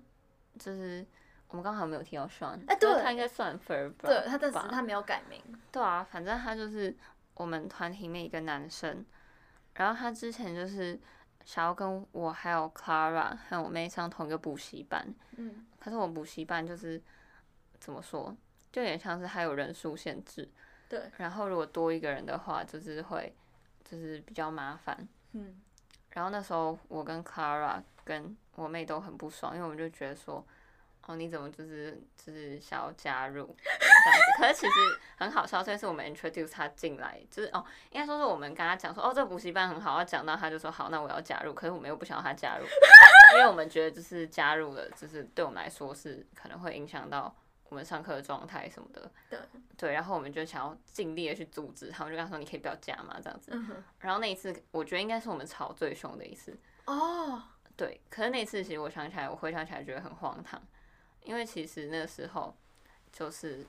[0.58, 1.06] 就是
[1.48, 4.10] 我们刚好没有提到 Sean，哎对他应该算 f e r 吧？
[4.10, 5.41] 对他，但只吧是他没有改名。
[5.72, 6.95] 对啊，反正他就是
[7.36, 9.06] 我们团体里面一个男生，
[9.76, 11.00] 然后他之前就是
[11.45, 17.02] 想要跟我还有 Clara 还有我妹上同一个补习班，嗯，可是我补习班就是
[17.80, 18.36] 怎么说，
[18.71, 20.47] 就有点像是还有人数限制，
[20.88, 23.34] 对，然后如果多一个人的话，就是会
[23.84, 25.08] 就是比较麻烦。
[25.34, 25.60] 嗯，
[26.12, 30.45] 然后那时候我跟 Clara 跟我妹都很不爽，因为我们就觉得说，
[31.05, 34.38] 哦，你怎么就是就是想要加入这样子？
[34.38, 41.53] 可是其实很好笑，所以是我们 introduce 他进来，就是哦，应该说是我们跟他讲说，哦，这个补习班很好，要讲到他就说好，那我要加入。
[41.53, 42.65] 可是我们又不想要他加入，
[43.34, 47.36] 因为我们觉得就是加入了，就是对我们来说是可能会影响到
[47.69, 49.12] 我们上课的状态什么的。
[49.29, 49.39] 对。
[49.77, 53.51] 对，然后我们就想要尽力的去阻止他们，就跟他说你可以不要加嘛，这样子。
[53.53, 56.53] 嗯，然后那一次，我觉得应该是我们吵最凶的一次。
[56.86, 57.41] 哦，
[57.77, 60.62] 对，可是那次其实我想起来，我回想起来觉得很荒唐，
[61.23, 62.53] 因为其实那个时候
[63.10, 63.65] 就是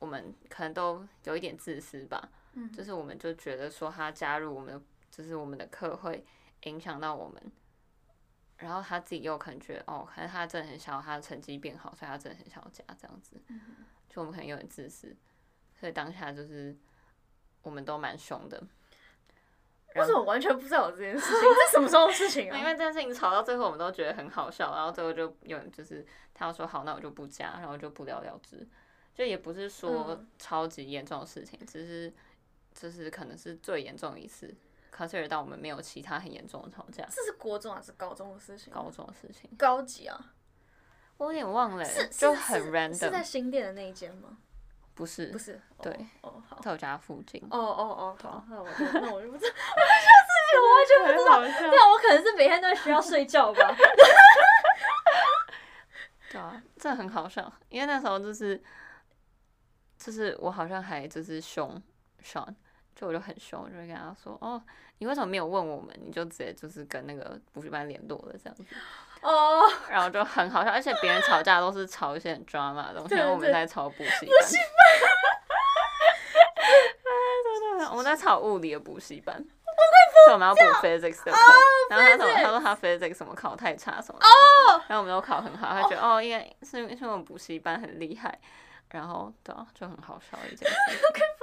[0.00, 2.72] 我们可能都有一点自私吧，嗯。
[2.72, 6.24] 就是我们就觉得说他加入我们的，就是我们的课会
[6.64, 7.52] 影响到我们，
[8.58, 13.40] 然后他自己又可能觉得哦，可能他真的很想要他的成绩变好，所以他真的很想要加这样子，
[14.08, 15.16] 就我们可能有点自私，
[15.74, 16.76] 所以当下就是
[17.62, 18.62] 我们都蛮凶的。
[19.94, 21.40] 为什么完全不知道有这件事情？
[21.40, 22.58] 这什么时候的事情因啊？
[22.66, 28.68] 为这件事情吵到最后，我们都觉得很好笑，然后最后就有人就是他要说好，那我就不加，然后就不了了之。
[29.14, 32.12] 就也不是说嗯超级严重的事情，只是
[32.74, 34.54] 就是可能是最严重的一次
[34.98, 38.72] ，consider 到我们没有其他很严重的吵架，这是国中还是高中的事情？
[38.72, 40.32] 高中的事情，高级啊，
[41.18, 44.38] 我有点忘了是欸，就很 random，是在新店的那一间吗？
[44.94, 49.54] 不是不是，哦对，哦好，在我家附近，哦哦哦好，那我就那我就不知道，
[51.06, 53.76] 很好笑， 那我可能是每天都在学校睡觉吧。
[56.30, 58.60] 对啊，这很好笑，因为那时候就是
[59.96, 61.80] 就是我好像还就是凶
[62.24, 62.52] Sean，
[62.98, 64.60] 就我就很凶，我就会跟他说，哦，
[64.98, 65.94] 你为什么没有问我们？
[66.04, 68.64] 你就直接就是跟那个补习班联络了这样子，
[69.22, 74.34] 哦， 然后就很好笑，而且别人吵架都是吵一些很 drama 的东西，我们在吵补习班，
[77.90, 79.44] 我们在吵物理的补习班。
[80.24, 81.38] 所以我们要补 physics 的课，
[81.90, 84.26] 然后他说他说他 physics 什么考太差什么的，
[84.88, 88.36] 然后我们都考很好，他觉得哦，因为是因为我们补习班很厉害，
[88.90, 90.74] 然后对啊，就很好笑的一件事。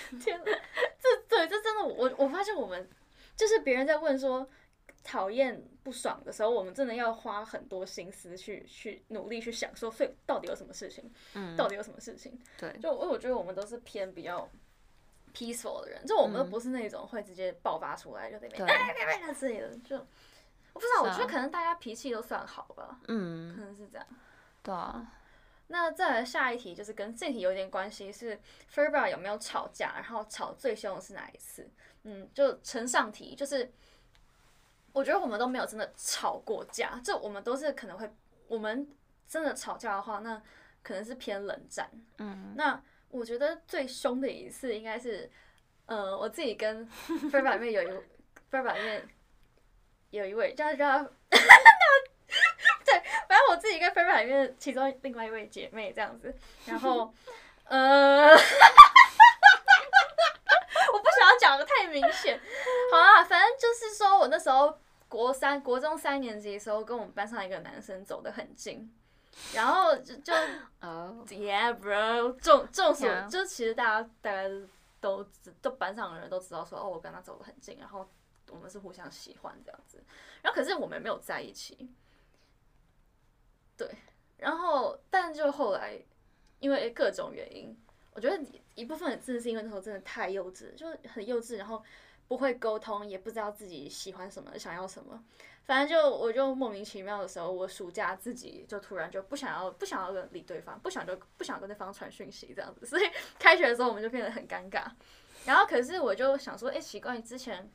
[0.20, 0.44] 天哪，
[0.98, 2.88] 这对这真的，我我发现我们
[3.36, 4.48] 就是别人在问说
[5.04, 12.38] 讨厌不爽的时候，我们真的要花很多心思去去努力去想说，所以到底有什么事情，嗯，到底有什么事情？
[12.58, 14.48] 对，就我我觉得我们都是偏比较
[15.34, 16.50] peaceful 的人，就我们都嗯。
[16.50, 18.66] 不是那种会直接爆发出来就那边对。
[18.66, 19.96] 哎哎哎之类的，就
[20.74, 23.54] 我不知道，我觉得可能大家脾气都算好吧，嗯。
[23.54, 24.06] 可嗯，能是这样。
[24.62, 25.06] 对啊，
[25.68, 31.68] 那再来下一题就是跟这题有点关系，是 f e r b a 有没有吵架，然后吵最凶的是哪一次？
[32.04, 33.70] 嗯，就呈上题，就是
[34.92, 38.10] 我觉得我们都没有真的吵过架，就我们都是可能会，
[38.46, 38.88] 我们
[39.26, 40.42] 真的吵架的话，那
[40.82, 41.90] 可能是偏冷战。
[42.16, 45.30] 嗯，那我觉得最凶的一次应该是，
[45.84, 49.08] 呃，我自己跟 f e r b a 里面有一 f e r b a 里面
[50.10, 51.04] 有一位叫叫。
[52.84, 53.02] 对，
[53.48, 56.34] 我自己跟 e b a 里面其中另外一位姐妹这样子，
[56.66, 57.12] 然后，
[57.64, 58.36] 呃，我
[60.98, 62.40] 不想要讲的太明显。
[62.92, 68.92] 好啦，反正就是说我那时候国三、国中三年级的时候，跟我们班上一个男生走得很近，
[69.54, 70.32] 然后就就
[70.80, 74.48] 哦，Yeah, bro，众众所.就其实大家大概
[75.00, 78.08] 都知，都班上的人都知道说，哦，我跟他走得很近，然后
[78.50, 80.02] 我们是互相喜欢这样子，
[80.42, 81.88] 然后可是我们没有在一起，
[83.78, 83.88] 对，
[84.36, 85.98] 然后但就后来
[86.58, 87.74] 因为各种原因，
[88.12, 88.38] 我觉得
[88.74, 91.82] 一部分真的是因为那时候真的太幼稚，就很幼稚，然后
[92.26, 95.24] 不会沟通，也不知道自己喜欢什么，想要什么。
[95.64, 103.02] 反正就我就莫名其妙的时候，我暑假自己就突然就不想要不想要跟理对方，不想就不想跟对方传讯息这样子，所以
[103.38, 104.86] 开学的时候我们就变得很尴尬。
[105.44, 107.70] 然后可是我就想说，哎、奇怪，之前，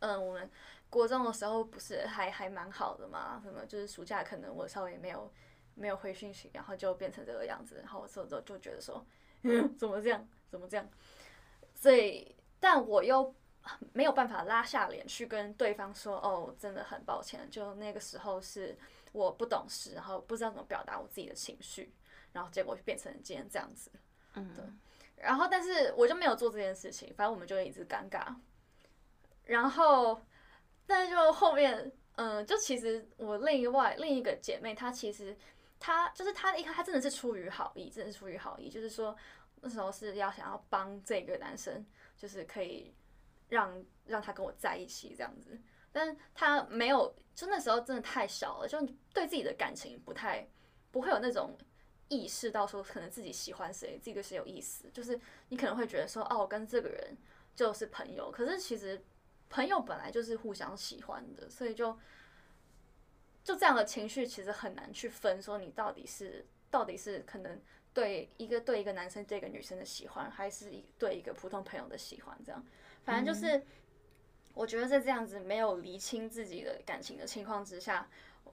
[0.00, 0.50] 嗯，我们
[0.90, 3.40] 国中的时候不是还还蛮好的嘛？
[3.42, 5.30] 什么就是暑假可能我稍微没有
[5.74, 9.04] 没有回讯息，然后就变成这个样子，然后我之后就就觉得说，
[9.42, 10.88] 嗯，怎么这样，怎么这样？
[11.74, 13.34] 所以，但我又
[13.92, 18.76] 没有办法拉下脸去跟对方说，哦，真的很抱歉，就那个时候是
[19.12, 21.92] 我不懂事，然后不知道怎么表达我自己的情绪，
[22.32, 23.90] 然后结果就变成今天这样子。
[24.34, 24.64] 嗯，对
[25.16, 28.34] 然后，但是我就没有做这件事情，反正我们就一直尴尬。
[29.44, 30.20] 然后，
[30.88, 35.36] 但是就后面，嗯，就其实我另外另一个姐妹，她其实
[35.78, 39.14] 她就是她一开她真的是出于好意，真的是出于好意，就是说
[39.60, 42.94] 那时候是要想要帮这个男生，就是可以
[43.50, 45.60] 让让他跟我在一起这样子。
[45.92, 48.80] 但是她没有，就那时候真的太小了，就
[49.12, 50.48] 对自己的感情不太
[50.90, 51.56] 不会有那种
[52.08, 55.20] 意识到说可能自己喜欢谁，自己对谁有意思，就是
[55.50, 57.16] 你可能会觉得说，哦，我跟这个人
[57.54, 59.02] 就是朋友，可是其实
[59.48, 61.98] 朋友本来就是互相喜欢的，所以就
[63.42, 67.60] 就这样的情绪其实很难去分，说你到底是到底是可能
[67.92, 72.64] 对一个对一个男生对一个女生的喜欢，还是一对一个普通朋友的喜欢，这样，
[73.04, 73.62] 反正就是。
[74.54, 78.08] 我觉得在这样子没有厘清自己的感情的情况之下，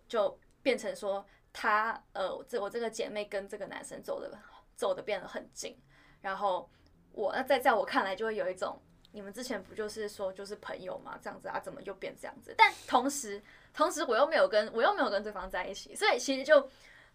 [0.08, 4.38] 就变成说他呃，这我这个姐妹跟这个男生走的
[4.75, 5.75] 走的变得很近，
[6.21, 6.69] 然后
[7.12, 8.79] 我那在在我看来就会有一种，
[9.15, 12.54] 你们之前不就是说就是朋友嘛，这样子啊，怎么又变这样子？
[12.56, 13.41] 但同时
[13.73, 16.69] 同时我又没有跟我又没有跟对方在一起，所以其实就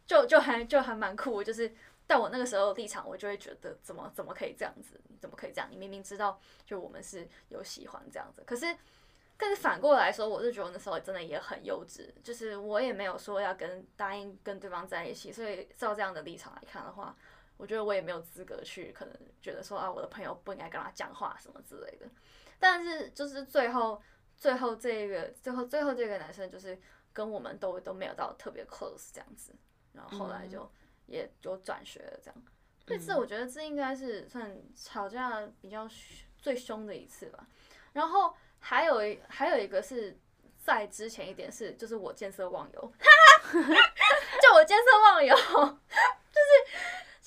[0.06, 1.72] 就就还就还蛮酷，就是。
[2.10, 5.00] 在我那个时候立场，我就会觉得怎么怎么可以这样子？
[5.20, 5.68] 怎么可以这样？
[5.70, 8.66] 你明明知道就我们是有喜欢这样子，可是
[9.36, 17.14] 但是反过来说，我是觉得那时候真的也很幼稚，就是我也没有说要跟答应跟对方在一起，所以照这样的立场来看的话，
[17.60, 22.06] 我觉得我也没有资格去可能觉得说啊，我的朋友不应该跟他讲话什么之类的。
[22.58, 24.02] 但是就是最后
[24.36, 26.78] 最后这个最后最后这个男生就是
[27.12, 29.54] 跟我们都都没有到特别 close 这样子，
[29.92, 30.70] 然后后来就
[31.06, 32.42] 也就转学了这样。
[32.86, 35.88] 这次我觉得这应该是算吵架比较
[36.38, 37.46] 最凶的一次吧。
[37.92, 40.18] 然后还有一还有一个是
[40.58, 42.92] 在之前一点是就是我见色忘友，
[43.52, 46.52] 就我见色忘友， 就是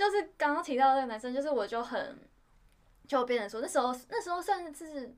[0.03, 2.19] 就是刚刚提到那个男生，就是我就很
[3.07, 5.15] 就变成说那时候那时候算是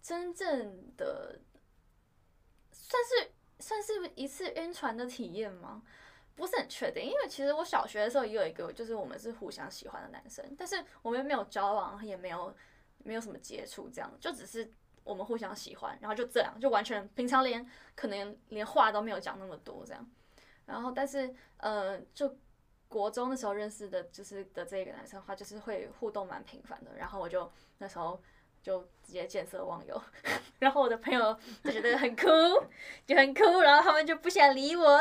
[0.00, 1.40] 真正的
[2.70, 5.82] 算是算是一次晕船的体验吗？
[6.36, 12.54] 不是很确定，因为其实我小学的时候也有一个，就是我们是互相喜欢的男生，但是我们没有交往，也没有
[12.98, 14.70] 没有什么接触，这样就只是
[15.02, 20.08] 我们互相喜欢，然后就这样，就完全平常连可能连话都没有讲那么多这样。
[20.66, 22.36] 然后但是呃，就
[22.92, 26.90] 国中的时候认识的，就是的这个男生的话，就是会互动蛮频繁的。
[26.96, 28.22] 然后我就那时候
[28.62, 30.00] 就直接见色忘友，
[30.60, 32.26] 然后我的朋友就觉得很哭，
[33.06, 34.98] 就很哭，然后他们就不想理我。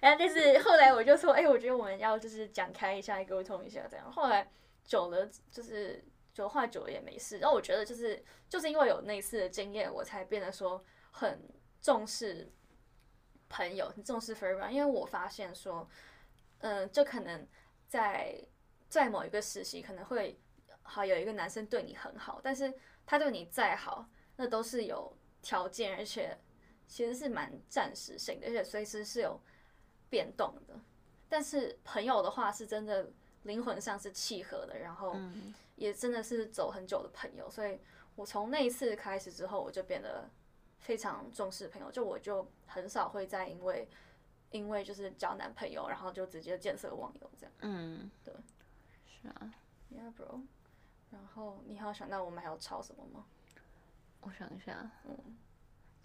[0.00, 4.10] 然后但是后来我就说，哎、我觉得我们要就是讲开一下，沟通一下这样。
[4.10, 4.50] 后来
[4.84, 7.38] 久了就是久话久了也没事。
[7.38, 11.46] 然后我觉得就是就是因为有那次的经验，我才变得说很
[11.80, 12.50] 重视
[13.48, 15.88] 朋友，很重视 f r i e n d 因为我发现说，
[16.60, 17.46] 嗯、就可能
[17.86, 18.42] 在
[18.88, 20.38] 在某一个实习可能会
[20.82, 22.72] 好有一个男生对你很好，但是
[23.06, 26.36] 他对你再好，那都是有条件，而且
[26.86, 29.40] 其实是蛮暂时性的，而且随时是有
[30.08, 30.80] 变动的。
[31.28, 33.10] 但是朋友的话，是真的
[33.42, 37.50] 灵魂上是契合的，然后嗯也真的是走很久的朋友。
[37.50, 37.78] 所以
[38.16, 40.28] 我从那一次开始之后，我就变得
[40.78, 43.86] 非常重视朋友，就我就很少会再因为
[44.50, 47.52] 因为就是交男朋友，然后就直接见色忘友这样。
[47.60, 48.34] 嗯，对，
[49.06, 49.54] 是啊
[49.92, 50.42] ，Yeah, bro。
[51.10, 53.24] 然后你还有想到我们还有吵什么吗？
[54.20, 55.16] 我想一下，嗯，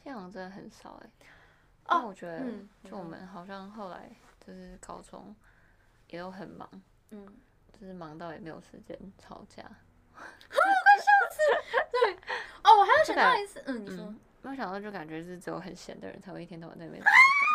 [0.03, 1.09] 这样真的很少哎、
[1.87, 5.35] 哦我觉得嗯就我们好像后来就是高中
[6.07, 6.69] 也都很忙，
[7.09, 7.25] 嗯，
[7.73, 9.63] 就是忙到也没有时间吵架。
[10.13, 11.37] 我快笑死！
[11.91, 12.13] 对。
[12.63, 17.52] 哦，我还有想到一次，嗯，你说，嗯没有想到，就感觉是只有很闲的人才会一天到晚在那边吵架，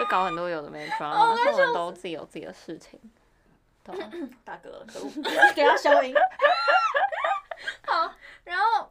[0.00, 2.98] 就搞很多有的没的 drama，但是我们都自己有自己的事情？
[4.44, 5.10] 大哥，可恶
[5.54, 6.14] 给他消音。
[7.86, 8.90] 好，然后，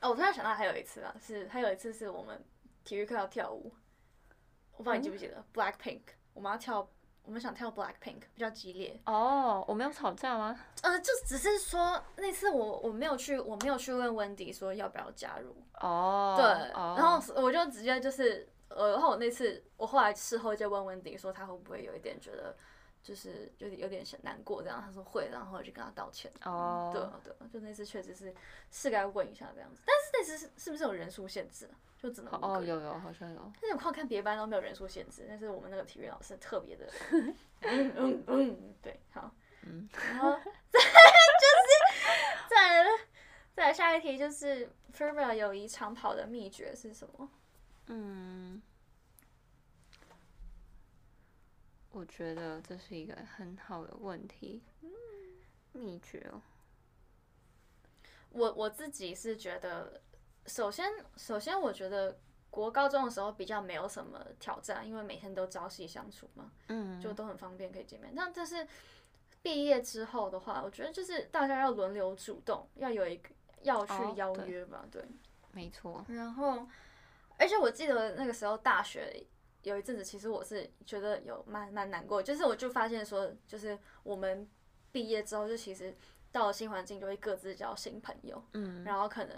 [0.00, 2.42] 哦，我突然想到还有一次啊，是还有一次是我们
[2.84, 3.72] 体育课要跳舞，
[4.76, 6.00] 我不知道你记不记得、Black Pink，
[6.34, 6.88] 我们要跳，
[7.22, 9.00] 我们想跳 Black Pink，比较激烈。
[9.06, 10.58] 哦，我没有吵架吗？
[10.82, 22.56] 呃，就只是说那次我我没有去，我没有去问温迪说要不要加入，哦，对，哦、然后我就直接就是，呃，然后我那次我后来事后就问温迪说他会不会有一点觉得
[23.02, 26.30] 就是有点有点难过这样，他说会，然后我就跟他道歉。
[26.44, 28.34] 哦，对啊对啊，就那次确实是
[28.70, 31.74] 是该问一下这样子，但是那次是是不是有人数限制啊？
[31.98, 32.60] 就只能哦。
[32.60, 36.88] 有有好像有，但是我看看别班都没有人数限制，但是我们那个体育老师特别的，
[37.62, 39.30] 嗯嗯嗯，对，好，
[39.64, 42.90] 嗯，然后再就是再来
[43.54, 47.28] 再来下一题就是 f e r b a 友谊长跑的秘诀是什么？
[47.86, 48.62] 嗯，
[51.90, 54.62] 我觉得这是一个很好的问题。
[55.72, 56.40] 秘诀哦，
[58.30, 60.02] 我我自己是觉得，
[60.46, 62.18] 首先首先我觉得
[62.50, 66.52] 国高中的时候比较没有什么挑战，因为每天都朝夕相处嘛。
[66.68, 68.12] 嗯，就都很方便可以见面。
[68.14, 68.66] 但但是
[69.42, 73.30] 毕业之后的话，我觉得就是大家要轮流主动，要有一个
[73.62, 75.02] 要去邀约吧，对。
[75.52, 76.66] 没错，然后，
[77.42, 79.24] 而且我记得那个时候大学
[79.62, 84.48] 有一阵子，其实我是觉得有蛮蛮难过，就是我就发现说，就是我们
[84.92, 85.96] 毕业之后，就其实
[86.30, 89.36] 到了新环境就会各自交新朋友，嗯，然后可能。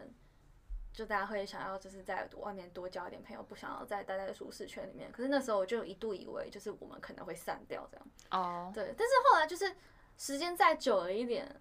[0.97, 5.11] 就大家会想要就是在外面多交一点朋友，不想要再待在舒适圈里面。
[5.11, 8.07] 可是那时候我就一度以为，就是我们可能会散掉这样。
[8.31, 9.75] 哦，对，但是后来就是
[10.17, 11.53] 时间再久了一点，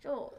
[0.00, 0.32] 就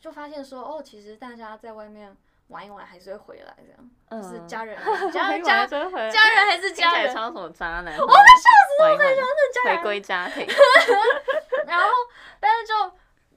[0.00, 2.16] 就发现说，哦，其实大家在外面
[2.50, 4.76] 玩一玩还是会回来，这样，嗯，就是家人
[5.10, 10.46] 家人家家人还是家人，来像什么渣男，我会笑死，我会笑回归家庭，
[11.66, 11.88] 然后
[12.38, 12.74] 但是就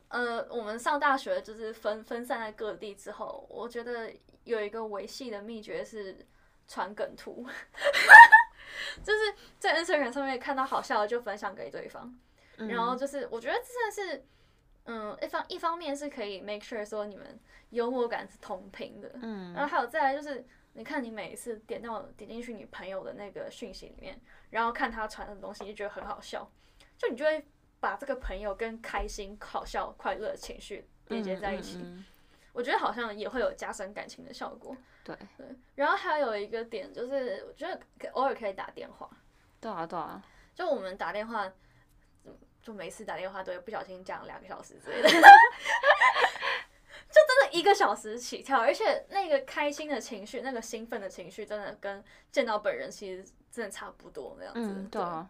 [0.10, 4.12] 呃，我们上大学就是分分散在各地之后，我觉得
[4.44, 6.26] 有一个维系的秘诀是
[6.68, 7.46] 传梗图，
[9.04, 12.14] 就是在 Instagram 上面看到好笑的就分享给对方。
[12.56, 14.26] 然后嗯就是我觉得这真的是
[14.86, 24.20] 嗯，一方一方面是可以 make sure 说你们幽默感是同频的，嗯然后还有再来就是，你看你每一次点到点进去你朋友的那个讯息里面，
[24.50, 26.50] 然后看他传的东西，就觉得很好笑，
[26.98, 27.46] 就你就会
[27.80, 31.78] 把这个朋友跟开心、好笑、快乐的情绪连接在一起。
[31.78, 32.06] 嗯嗯
[32.54, 34.78] 我觉得好像也会有加深感情的效果。
[35.04, 39.10] 对对，然后还有一个点就是，我觉得可偶尔可以打电话，
[39.60, 40.24] 对啊对啊，
[40.54, 41.54] 就我们打电话，嗯
[42.64, 45.22] 就每次打电话都会不小心讲两个小时之类的，就真
[47.44, 54.62] 的一个小时起跳，而且那个开心的情绪，那个兴奋的情绪，真的跟见到本人其实真的差不多那样子。
[54.62, 55.30] 嗯对啊，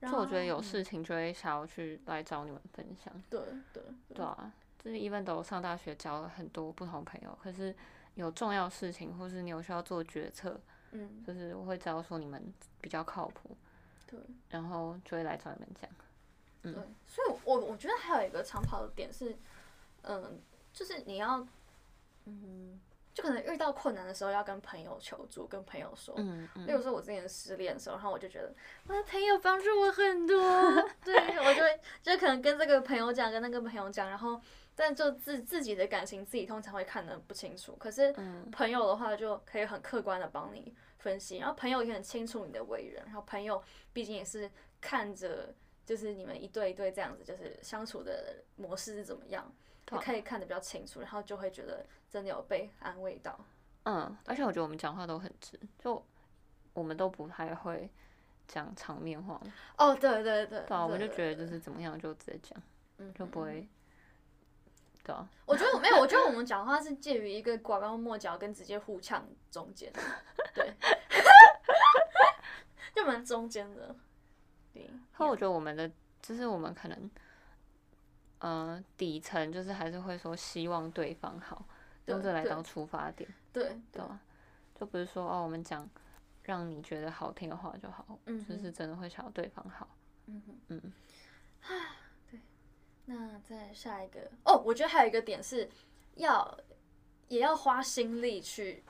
[0.00, 3.12] 然就我觉得有事情就会想要去来找你们分享。
[3.14, 3.40] 嗯对
[3.72, 3.82] 对
[4.14, 4.52] 对啊，
[4.82, 7.74] 就是 even 都上大学交了很多不同朋友，可是
[8.14, 10.60] 有重要事情或是你有需要做决策，
[10.90, 13.56] 嗯就是我会知道说你们比较靠谱，
[14.10, 14.18] 对。
[14.48, 15.90] 然后就会来找你们讲。
[16.62, 16.74] 嗯。
[16.74, 19.36] 对，所以我我觉得还有一个长跑的点是，
[20.02, 20.40] 嗯，
[20.72, 21.46] 就是你要，
[22.26, 22.80] 嗯，
[23.14, 26.14] 就可能遇到困难的时候要跟朋友求助，跟朋友说。
[26.18, 26.48] 嗯。
[26.66, 26.80] 例如。
[26.82, 28.54] 说，我之前失恋的时候，然后我就觉得
[28.86, 30.36] 我的朋友帮助我很多，
[31.04, 34.40] 对我就会就可能跟这个朋友讲，跟那个朋友讲，然后
[34.74, 38.50] 但就自自己的感情自己通常会看得不清楚，可是嗯。
[38.50, 45.52] 朋友的话就可以很客观的帮你分析，然后朋友也很清楚你的为人，然后朋友毕竟也是看着
[45.84, 49.52] 就是你们一对一对这样子，就是相处的模式是怎么样，
[49.84, 53.38] 对啊也可以看得比较清楚，然后就会觉得真的有被安慰到。
[53.84, 56.00] 嗯，而且我觉得我们讲话都很直，就
[56.74, 57.88] 我们都不太会
[58.46, 59.40] 讲场面话，
[59.78, 62.62] 哦，对对对，对啊，我们就觉得就是怎么样就直接讲，
[62.98, 63.66] 嗯就不会，
[65.10, 69.92] 对啊，我觉得没有，我觉得我们讲话是介于一个拐弯抹角跟直接互呛中间，
[70.54, 70.72] 对，
[72.94, 73.94] 就蛮中间的。
[74.72, 75.90] 对，可我觉得我们的
[76.22, 77.10] 就是我们可能，
[78.38, 81.64] 呃，底层就是还是会说希望对方好，
[82.06, 84.20] 用这来当出发点，对对对，吧？
[84.78, 85.88] 就不是说哦，我们讲
[86.44, 89.88] 让你觉得好听的话就好，嗯就是真的会想要对方好，
[90.26, 90.92] 嗯哼，嗯，
[93.10, 95.68] 那再下一个哦，我觉得还有一个点是
[96.14, 96.58] 要
[97.28, 98.84] 也要花心力去。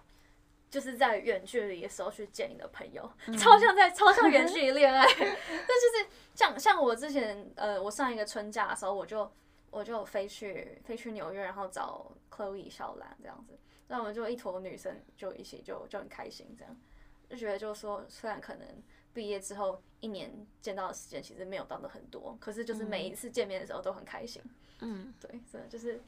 [0.71, 3.03] 就是在远距离的时候去见你的朋友，
[3.37, 5.05] 超像在超像远距离恋爱。
[5.19, 9.29] 那就是像像我之前呃，我上一个春假的时候，我就
[9.73, 13.59] 我就飞去飞去纽约，然后找 Chloe 小兰这样子，
[13.89, 16.81] 那我们就一坨女生就一起就就很开心，这样
[17.29, 18.65] 就觉得就是说，虽然可能
[19.13, 24.43] 毕业之后一年见到的时间其实没有到的很多，可是就是每一次见面的时候都很开心。
[24.81, 26.01] 嗯， 对，真的就是。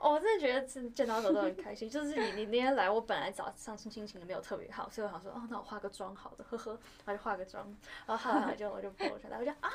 [0.00, 1.90] 哦，我真的觉得是见到的时候都很开心。
[1.90, 7.66] 就是你你那天来，我本来早上心情也没有特别好，所以我想说，哦，那我化个妆好的，呵呵，然后就化个妆，
[8.06, 9.68] 然后后来就我就 po 出来，我就啊，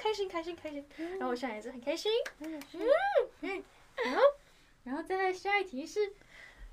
[0.00, 0.86] 开心开心开心，
[1.18, 2.62] 然后我现在也是很开心，嗯
[3.40, 3.64] 嗯，
[4.04, 4.22] 然后
[4.84, 6.14] 然后再来下一题是，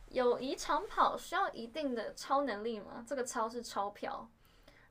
[0.09, 3.03] 友谊长跑需要一定的超能力吗？
[3.07, 4.29] 这个超是钞票。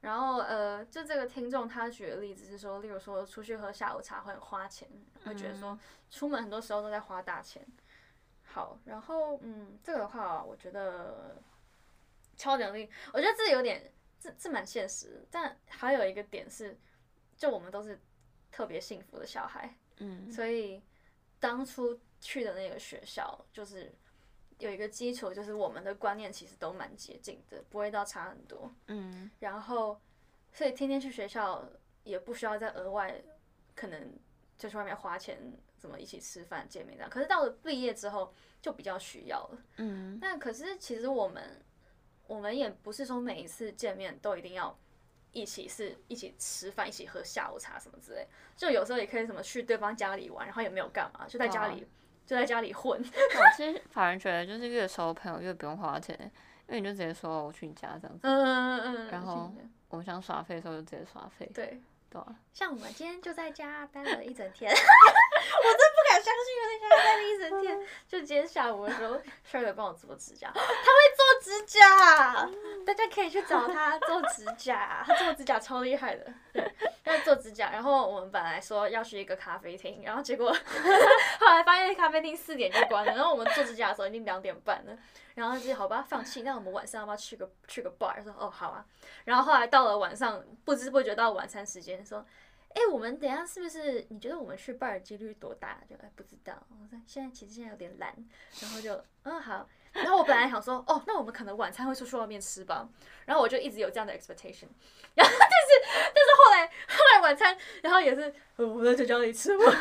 [0.01, 4.89] 然后呃，就这个听众他举的例子是说，例如说出去喝下午茶会很花钱，
[5.25, 5.79] 会觉得说
[6.11, 7.67] 出门很多时候都在花大钱。
[8.43, 11.43] 好，然后嗯，这个的话，我觉得
[12.37, 16.79] 超能力，我觉得这有点这这蛮现实，但还有一个点是，
[17.37, 18.01] 就我们都是
[18.53, 20.83] 特别幸福的小孩，嗯，所以
[21.41, 23.93] 当初去的那个学校就是。
[24.59, 28.73] 有一个基础，就是我们的观念其实都蛮接近的，不会到差很多。
[28.87, 30.01] 嗯，然后，
[30.53, 31.69] 所以天天去学校
[32.05, 33.21] 也不需要再额外
[33.75, 34.13] 可能
[34.57, 35.39] 就去外面花钱，
[35.79, 37.11] 怎么一起吃饭见面这样。
[37.11, 38.33] 可是到了毕业之后
[38.63, 39.59] 就比较需要了。
[39.77, 41.63] 嗯，那可是其实我们
[42.27, 44.77] 我们也不是说每一次见面都一定要
[45.33, 48.27] 一起是一起吃饭、一起喝下午茶什么之类，
[48.57, 51.87] 就有时候也可以什么去对方家里玩，然后也没有干嘛，就在家里、
[52.27, 53.01] 就在家里混。
[53.01, 56.15] 我其实反而觉得就是越熟的朋友越不用花钱，
[56.69, 59.09] 因为你就直接说哦我去你家这样子，嗯嗯嗯。
[59.11, 59.51] 然后
[59.89, 61.81] 我们想耍费的时候就直接耍费，对。
[62.09, 67.81] 对啊，像我们今天就在家待了一整天， 我真不敢相信我在家待了一整天。
[68.09, 70.71] 就今天下午的时候 i r 帮我做指甲，他会
[71.17, 72.49] 做指甲，
[72.85, 76.27] 大家可以去找他做指甲，他做指甲超厉害的。
[76.53, 76.73] 对，
[77.05, 77.71] 他在做指甲。
[77.71, 80.51] 然后我们本来说要去一个咖啡厅，然后结果
[81.41, 84.97] 后来发现咖啡厅四点就关了，然后我们做指甲的时候已经两点半了。
[85.35, 86.41] 然后就好吧，放弃。
[86.41, 88.25] 那我们晚上要不要去个去个 bar？
[88.25, 88.83] 说哦好啊。
[89.25, 92.25] 然后后来到了晚上，不知不觉到晚餐时间，说，
[92.75, 94.07] 哎，我们等一下是不是？
[94.11, 95.81] 你觉得我们去 bar 的几率多大？
[95.89, 96.55] 就哎不知道。
[96.71, 98.15] 我说现在其实现在有点懒，
[98.61, 99.69] 然后就嗯好。
[99.93, 102.87] 然后我本来想说，哦，那我们可能晚餐会出去外面吃吧。
[103.25, 104.67] 然后我就一直有这样的 expectation。
[105.17, 105.69] 然后但是
[106.15, 109.65] 但是后来后来晚餐，然后也是呃我在在家里吃嘛。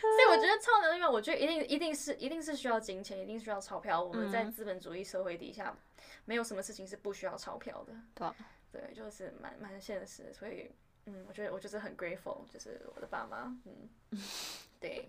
[0.00, 4.00] 所以我觉得超能力嘛，我觉得一定一定是一定是需要金钱，一定需要钞票。
[4.00, 5.76] 我们在嗯资本主义社会底下，
[6.24, 7.92] 没有什么事情是不需要钞票的。
[8.14, 8.32] 对啊
[8.76, 10.70] 对，就是蛮蛮现实，所以
[11.06, 13.88] 嗯，我觉得我就是很 grateful，就是我的爸妈，嗯
[14.78, 15.08] 对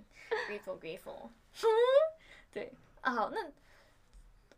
[0.49, 1.29] ，grateful grateful，
[2.51, 3.51] 对啊，好，那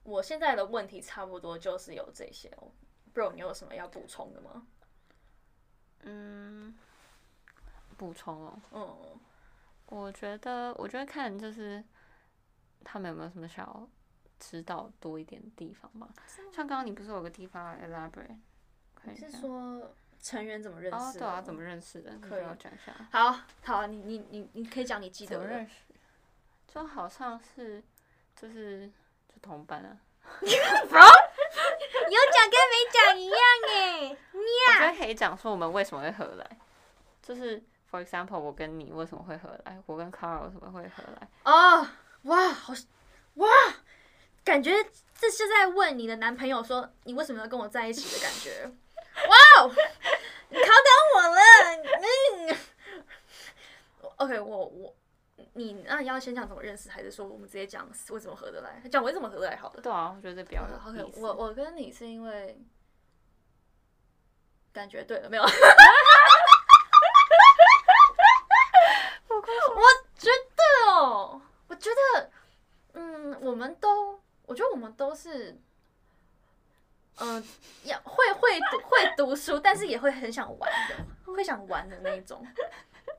[0.04, 2.72] 我现在的问题差不多就是有这些哦
[3.14, 4.68] ，bro，你有什么要补充的吗？
[6.02, 6.78] 嗯，
[7.98, 9.20] 补充哦，嗯，
[9.88, 11.84] 我觉得，我觉得看就是
[12.84, 13.90] 他们有没有什么想要
[14.40, 16.08] 知道多一点的地方吧。
[16.28, 18.38] 像刚刚你不是有个地方要 elaborate，
[19.04, 21.20] 你是说成员怎么认识哦，的？
[21.20, 22.12] 对啊，怎么认识的？
[22.12, 22.94] 你可以可以我讲一下。
[23.12, 25.72] 好好，你你你你可以讲你记得的怎么认识？
[26.68, 27.82] 就好像是
[28.36, 28.88] 就是
[29.28, 29.98] 就同班啊。
[30.42, 30.88] 有讲
[32.50, 33.40] 跟没讲一样
[33.70, 34.18] 哎。
[34.34, 34.40] 我
[34.78, 36.58] 觉得可以讲说我们为什么会合来，
[37.24, 41.28] 就是 for example，我跟你为什么会合来，我跟 Carl 为什么会合来。
[41.44, 41.88] 哦，
[42.24, 42.74] 哇，好，
[43.36, 43.48] 哇，
[44.44, 44.72] 感觉
[45.18, 48.70] 这是在问你的男朋友说你为什么要跟我在一起的感觉。
[49.28, 49.72] 哇哦，
[50.50, 51.42] 你考倒我了，
[52.02, 52.58] 嗯。
[54.18, 54.96] OK，我我
[55.54, 58.82] 你那要先讲怎么认识，还是说我们直接讲为什么合得来？
[58.92, 59.82] 讲为什么合得来好了。
[59.82, 61.20] 对啊，我觉得这比较有 OK。
[61.22, 62.60] 我我跟你是因为
[64.74, 65.44] 感觉对了没有？
[69.32, 69.40] 我
[70.18, 72.30] 觉得哦，我觉得，
[72.94, 75.58] 嗯，我们都，我觉得我们都是，
[77.22, 77.44] 嗯、
[77.84, 80.96] 要会会读会读书，但是也会很想玩的，
[81.34, 82.46] 会想玩的那一种。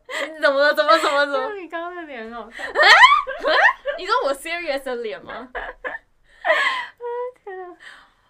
[0.08, 0.74] 你怎么了？
[0.74, 1.52] 怎么怎么怎么？
[1.54, 2.64] 你 刚刚的脸很好笑。
[3.98, 5.48] 你说我 serious 的脸吗？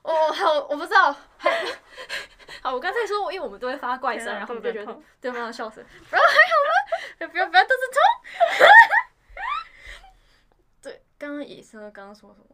[0.03, 1.13] 哦，好，我不知道。
[2.63, 7.29] 好， 我刚才说，因为我们都会发怪声，然后我们就觉得对方的笑声，然后还好吗？
[7.29, 8.01] 不要不要肚子痛。
[10.83, 12.47] 对，刚刚以生刚刚说什么？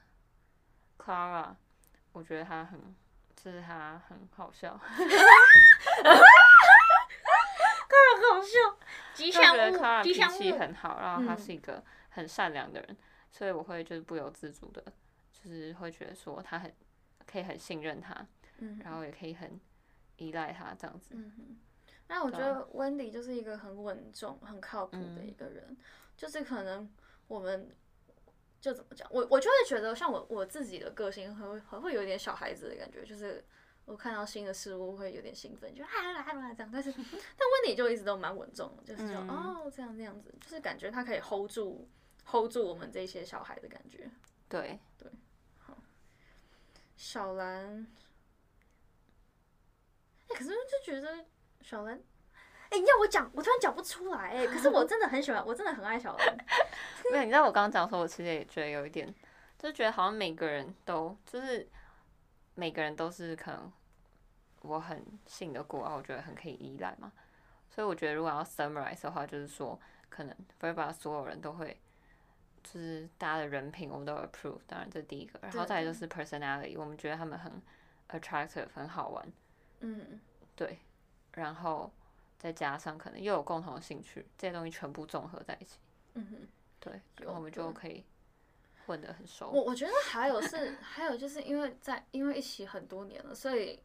[0.98, 1.56] Clara，
[2.12, 2.96] 我觉得她很，
[3.36, 5.08] 就是她很好笑，很
[8.40, 8.78] 好笑，
[9.14, 10.58] 吉就觉得祥物，吉祥脾气物。
[10.58, 12.98] 很好，然后她嗯是一个很善良的人，
[13.30, 14.84] 所以我会就是不由自主的，
[15.32, 16.74] 就是会觉得说他很
[17.26, 18.26] 可以很信任他，
[18.60, 19.60] 嗯然后也可以很
[20.18, 21.16] 依赖他这样子。
[21.16, 21.58] 嗯哼，
[22.08, 25.78] 那我觉得 Wendy 就是一个很稳重、很靠谱的嗯一个人，
[26.18, 26.90] 就是可能
[27.28, 27.70] 我们
[28.60, 33.44] 就怎么讲，我我就会觉得像我我自己的个性很会很会有点小孩子的感觉，就是
[33.90, 41.90] 我看到新的事物会有点兴奋，就哈啦哈啦这样，但是但 Wendy 就一直都蛮稳重，就是说、嗯哦这样那样子，就是感觉他可以 hold 住
[42.24, 44.08] hold 住我们这些小孩的感觉。
[44.48, 45.12] 对对，
[45.58, 45.76] 好，
[46.96, 47.88] 小兰，
[50.28, 51.26] 哎、可是就觉得
[51.62, 52.00] 小兰，
[52.70, 56.38] 哎、你要我讲，我突然讲不出来、哎，可是我真的很喜欢，我真的很爱小兰。
[57.12, 59.12] 没有，你知道我刚刚讲的时候，我其实也觉得有一点，
[59.58, 61.68] 就觉得好像每个人都就是
[62.54, 63.72] 每个人都是可能
[64.62, 67.12] 我很信得过，啊我觉得很可以依赖嘛。
[67.70, 69.80] 所以我觉得如果要 summarize 的话，就是说
[70.10, 71.80] 可能 f o r b a 所有人都会，
[72.64, 77.62] 就是大家的人品我们都 approve，当然这是第一个，然后再来就是 personality，我们觉得他们很
[78.10, 79.32] attractive，很好玩，
[79.82, 80.20] 嗯，
[80.56, 80.80] 对，
[81.34, 81.92] 然后
[82.38, 85.78] 再加上可能又有共同的兴趣，这些东西全部综合在一起。
[86.16, 86.48] 嗯哼，
[86.80, 88.04] 对，然后我们就可以
[88.88, 89.52] 混得很熟。
[89.52, 93.80] 我我觉得还有是，还有就是因为在因为一起很多年了，所以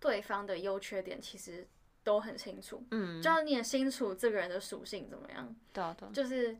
[0.00, 1.66] 对方的优缺点其实
[2.04, 5.54] 都很清楚，嗯，就要你也清楚这个人的属性怎么样。
[5.72, 6.56] 对啊对啊， 就是，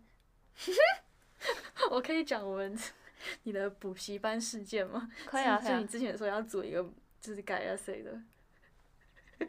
[1.90, 2.76] 我可以讲我们
[3.44, 5.10] 你的补习班事件吗？
[5.26, 6.84] 可以啊就你之前说要组一个
[7.20, 8.10] 就是改 essay 的。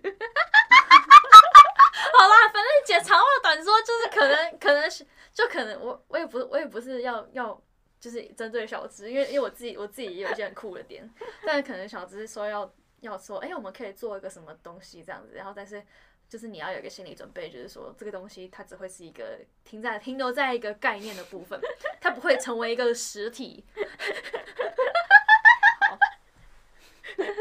[2.17, 7.61] 好啦，反正简长话短说，就是可能可能是就可能我我也不我也不是要要
[7.99, 11.09] 就是针对小资，因为因为我自己我自己也有一些很酷的点，
[11.45, 12.69] 但是可能小资说要
[13.01, 15.83] 要说，哎、我们可以做一个什么东西这样子，然后但是
[16.27, 21.59] 就是你要有一个心理准备，就是说这个东西它只会是一个停在停留在一个概念的部分，
[22.01, 23.65] 它不会成为一个实体。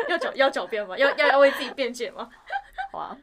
[0.08, 0.96] 要狡要狡辩吗？
[0.96, 2.30] 要要要为自己辩解吗？
[2.92, 3.18] 好啊，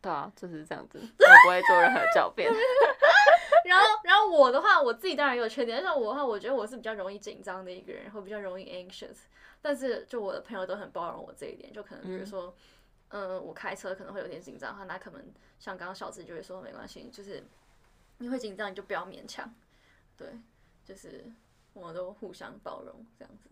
[0.00, 2.52] 对啊，就是这样子，我不会做任何狡辩。
[3.64, 5.82] 然后，然后我的话，我自己当然也有缺点。
[5.82, 9.16] 但是我的话，我觉得我是比较容易紧张的一个人，会比较容易 anxious。
[9.66, 12.54] 但是，就我的朋友都很包容我这一点，就可能比如说，
[13.08, 17.42] 嗯、我开车可能会有点紧张，那可能像刚刚小智就会说没关系，就是
[18.18, 19.50] 你会紧张你就不要勉强，
[20.18, 20.38] 对，
[20.84, 21.24] 就是
[21.72, 23.48] 我们都互相包容这样子。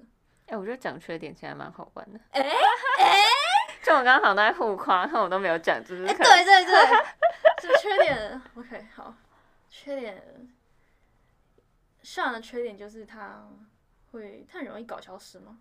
[0.49, 2.21] 哎、我觉得讲缺点其实还蛮好玩的。
[2.33, 3.17] 哎哎，
[3.83, 7.05] 就我刚刚好像都在互夸，但我都没有讲，就是可能对对对，
[7.63, 9.15] 这 缺点 OK 好，
[9.71, 10.23] 缺点，
[12.03, 13.49] 上的缺点就是他
[14.11, 15.59] 会他很容易搞消失吗？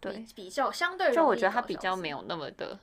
[0.00, 2.78] 对比，较相对就我觉得他比较没有那么的，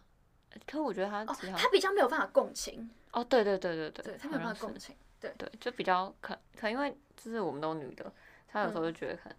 [0.65, 8.11] 可我觉得他哦，他他比较没有办法共情，哦，对对对对对，对他没有办法共情，对，对，就比较可可能因为就是我们都女的，
[8.47, 9.37] 他有时候就觉得可能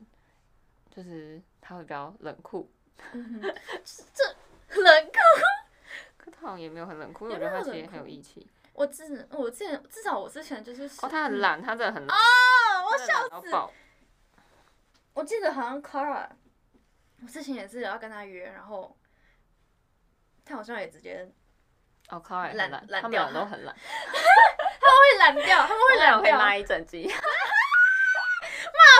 [0.91, 2.70] 就是他会比较冷酷，
[3.12, 3.41] 嗯，
[4.12, 5.18] 这冷酷。
[6.16, 8.47] 可他好像也没有很冷酷，因为我觉得他其实很有义气。
[8.72, 12.20] 我之我之前至少我之前就是哦，他很懒，他真的很懒，哦，
[12.85, 13.72] 我他真的懒到爆。
[15.14, 16.29] 我记得好像 Clara，
[17.23, 18.97] 我之前也是要跟他约，然后
[20.45, 21.29] 他好像也直接
[22.09, 23.75] 哦，康也懒很懒，懒他们掉俩都很懒，
[24.81, 26.33] 他们会懒掉，他们会懒掉。
[26.33, 27.14] 会骂一整集， 骂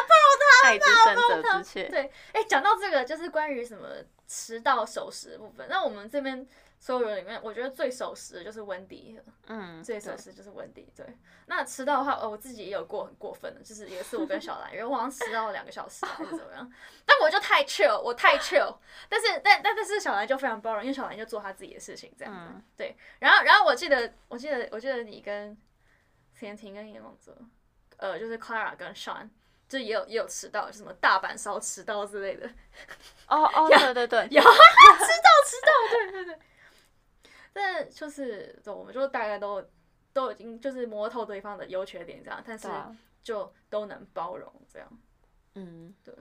[0.03, 0.15] 爆
[0.63, 1.89] 他，爱之深责之切。
[1.89, 3.89] 对，哎、讲到这个，就是关于什么
[4.29, 5.67] 迟到守时的部分。
[5.69, 6.47] 那我们这边
[6.79, 9.19] 所有人里面，我觉得最守时的就是温迪，
[9.49, 10.87] 嗯，最守时就是温迪。
[10.95, 11.05] 对，
[11.47, 16.73] 那迟到的话，呃，我自己也有过很过分的，就是有一次我跟小兰因为，我好像迟到了两个小时还是怎么样，
[17.05, 18.77] 但我就太 chill，我太 chill，
[19.09, 22.41] 但是但但但是小兰就非常包容，因为小兰就做她自己的事情这样子。
[22.55, 25.57] 嗯对，然后然后我记得我记得我记得你跟
[26.39, 27.37] 田婷跟严永泽，
[27.97, 29.29] 呃，就是 Clara 跟 Sean。
[29.69, 32.49] 就也有也有迟到，就什么大阪烧迟到之类的，
[33.29, 36.39] 哦哦， 对对对，有迟到迟到，对对对。
[37.53, 39.63] 但就是，对，我们就大概都
[40.13, 42.69] 都已经就是摸透对方的优缺点这样，但是
[43.23, 44.89] 就都能包容这样，
[45.55, 46.15] 嗯，对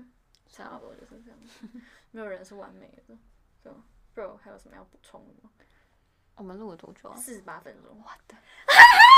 [0.50, 1.39] 差不多就是这样。
[2.12, 3.16] 没有人是完美的，
[3.64, 3.78] 对吧
[4.16, 5.52] ？Bro 还有什么要补充的吗？
[6.36, 7.16] 我们录了多久啊？
[7.16, 8.36] 四十八分钟，我的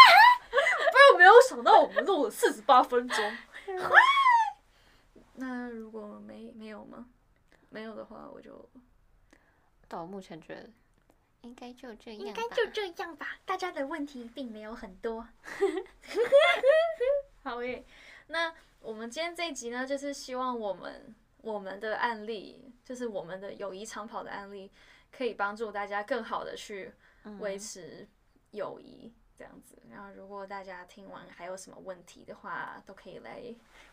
[1.19, 3.37] 没有想到我们录了四十八分钟。
[5.35, 7.09] 那如果没没有吗？
[7.69, 8.69] 没有的话，我就
[9.89, 10.69] 到我目前觉得
[11.41, 13.37] 应该就这样吧，应该就这样吧。
[13.43, 15.27] 大家的问题并没有很多。
[17.43, 17.85] 好耶。
[18.27, 24.71] 那我们今天这一集呢，就是希望我们我们的案例，就是我们的友谊长跑的案例，
[25.11, 26.93] 可以帮助大家更好的去
[27.39, 28.07] 维持
[28.51, 29.13] 友谊。
[29.39, 33.41] 这样子，然后如果大家听完还有什么问题的话，都可以来，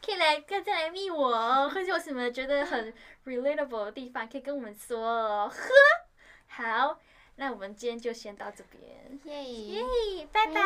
[0.05, 2.93] 可以来再再来密我哦，或者有什么觉得很
[3.25, 5.49] relatable 的地方，可以跟我们说哦。
[5.49, 5.57] 呵，
[6.49, 6.99] 好，
[7.37, 9.45] 那我们今天就先到这边，耶。
[9.45, 10.61] 耶，拜拜。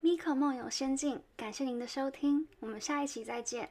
[0.00, 3.70] 米可梦游仙境，感谢您的收听，我们下一期再见。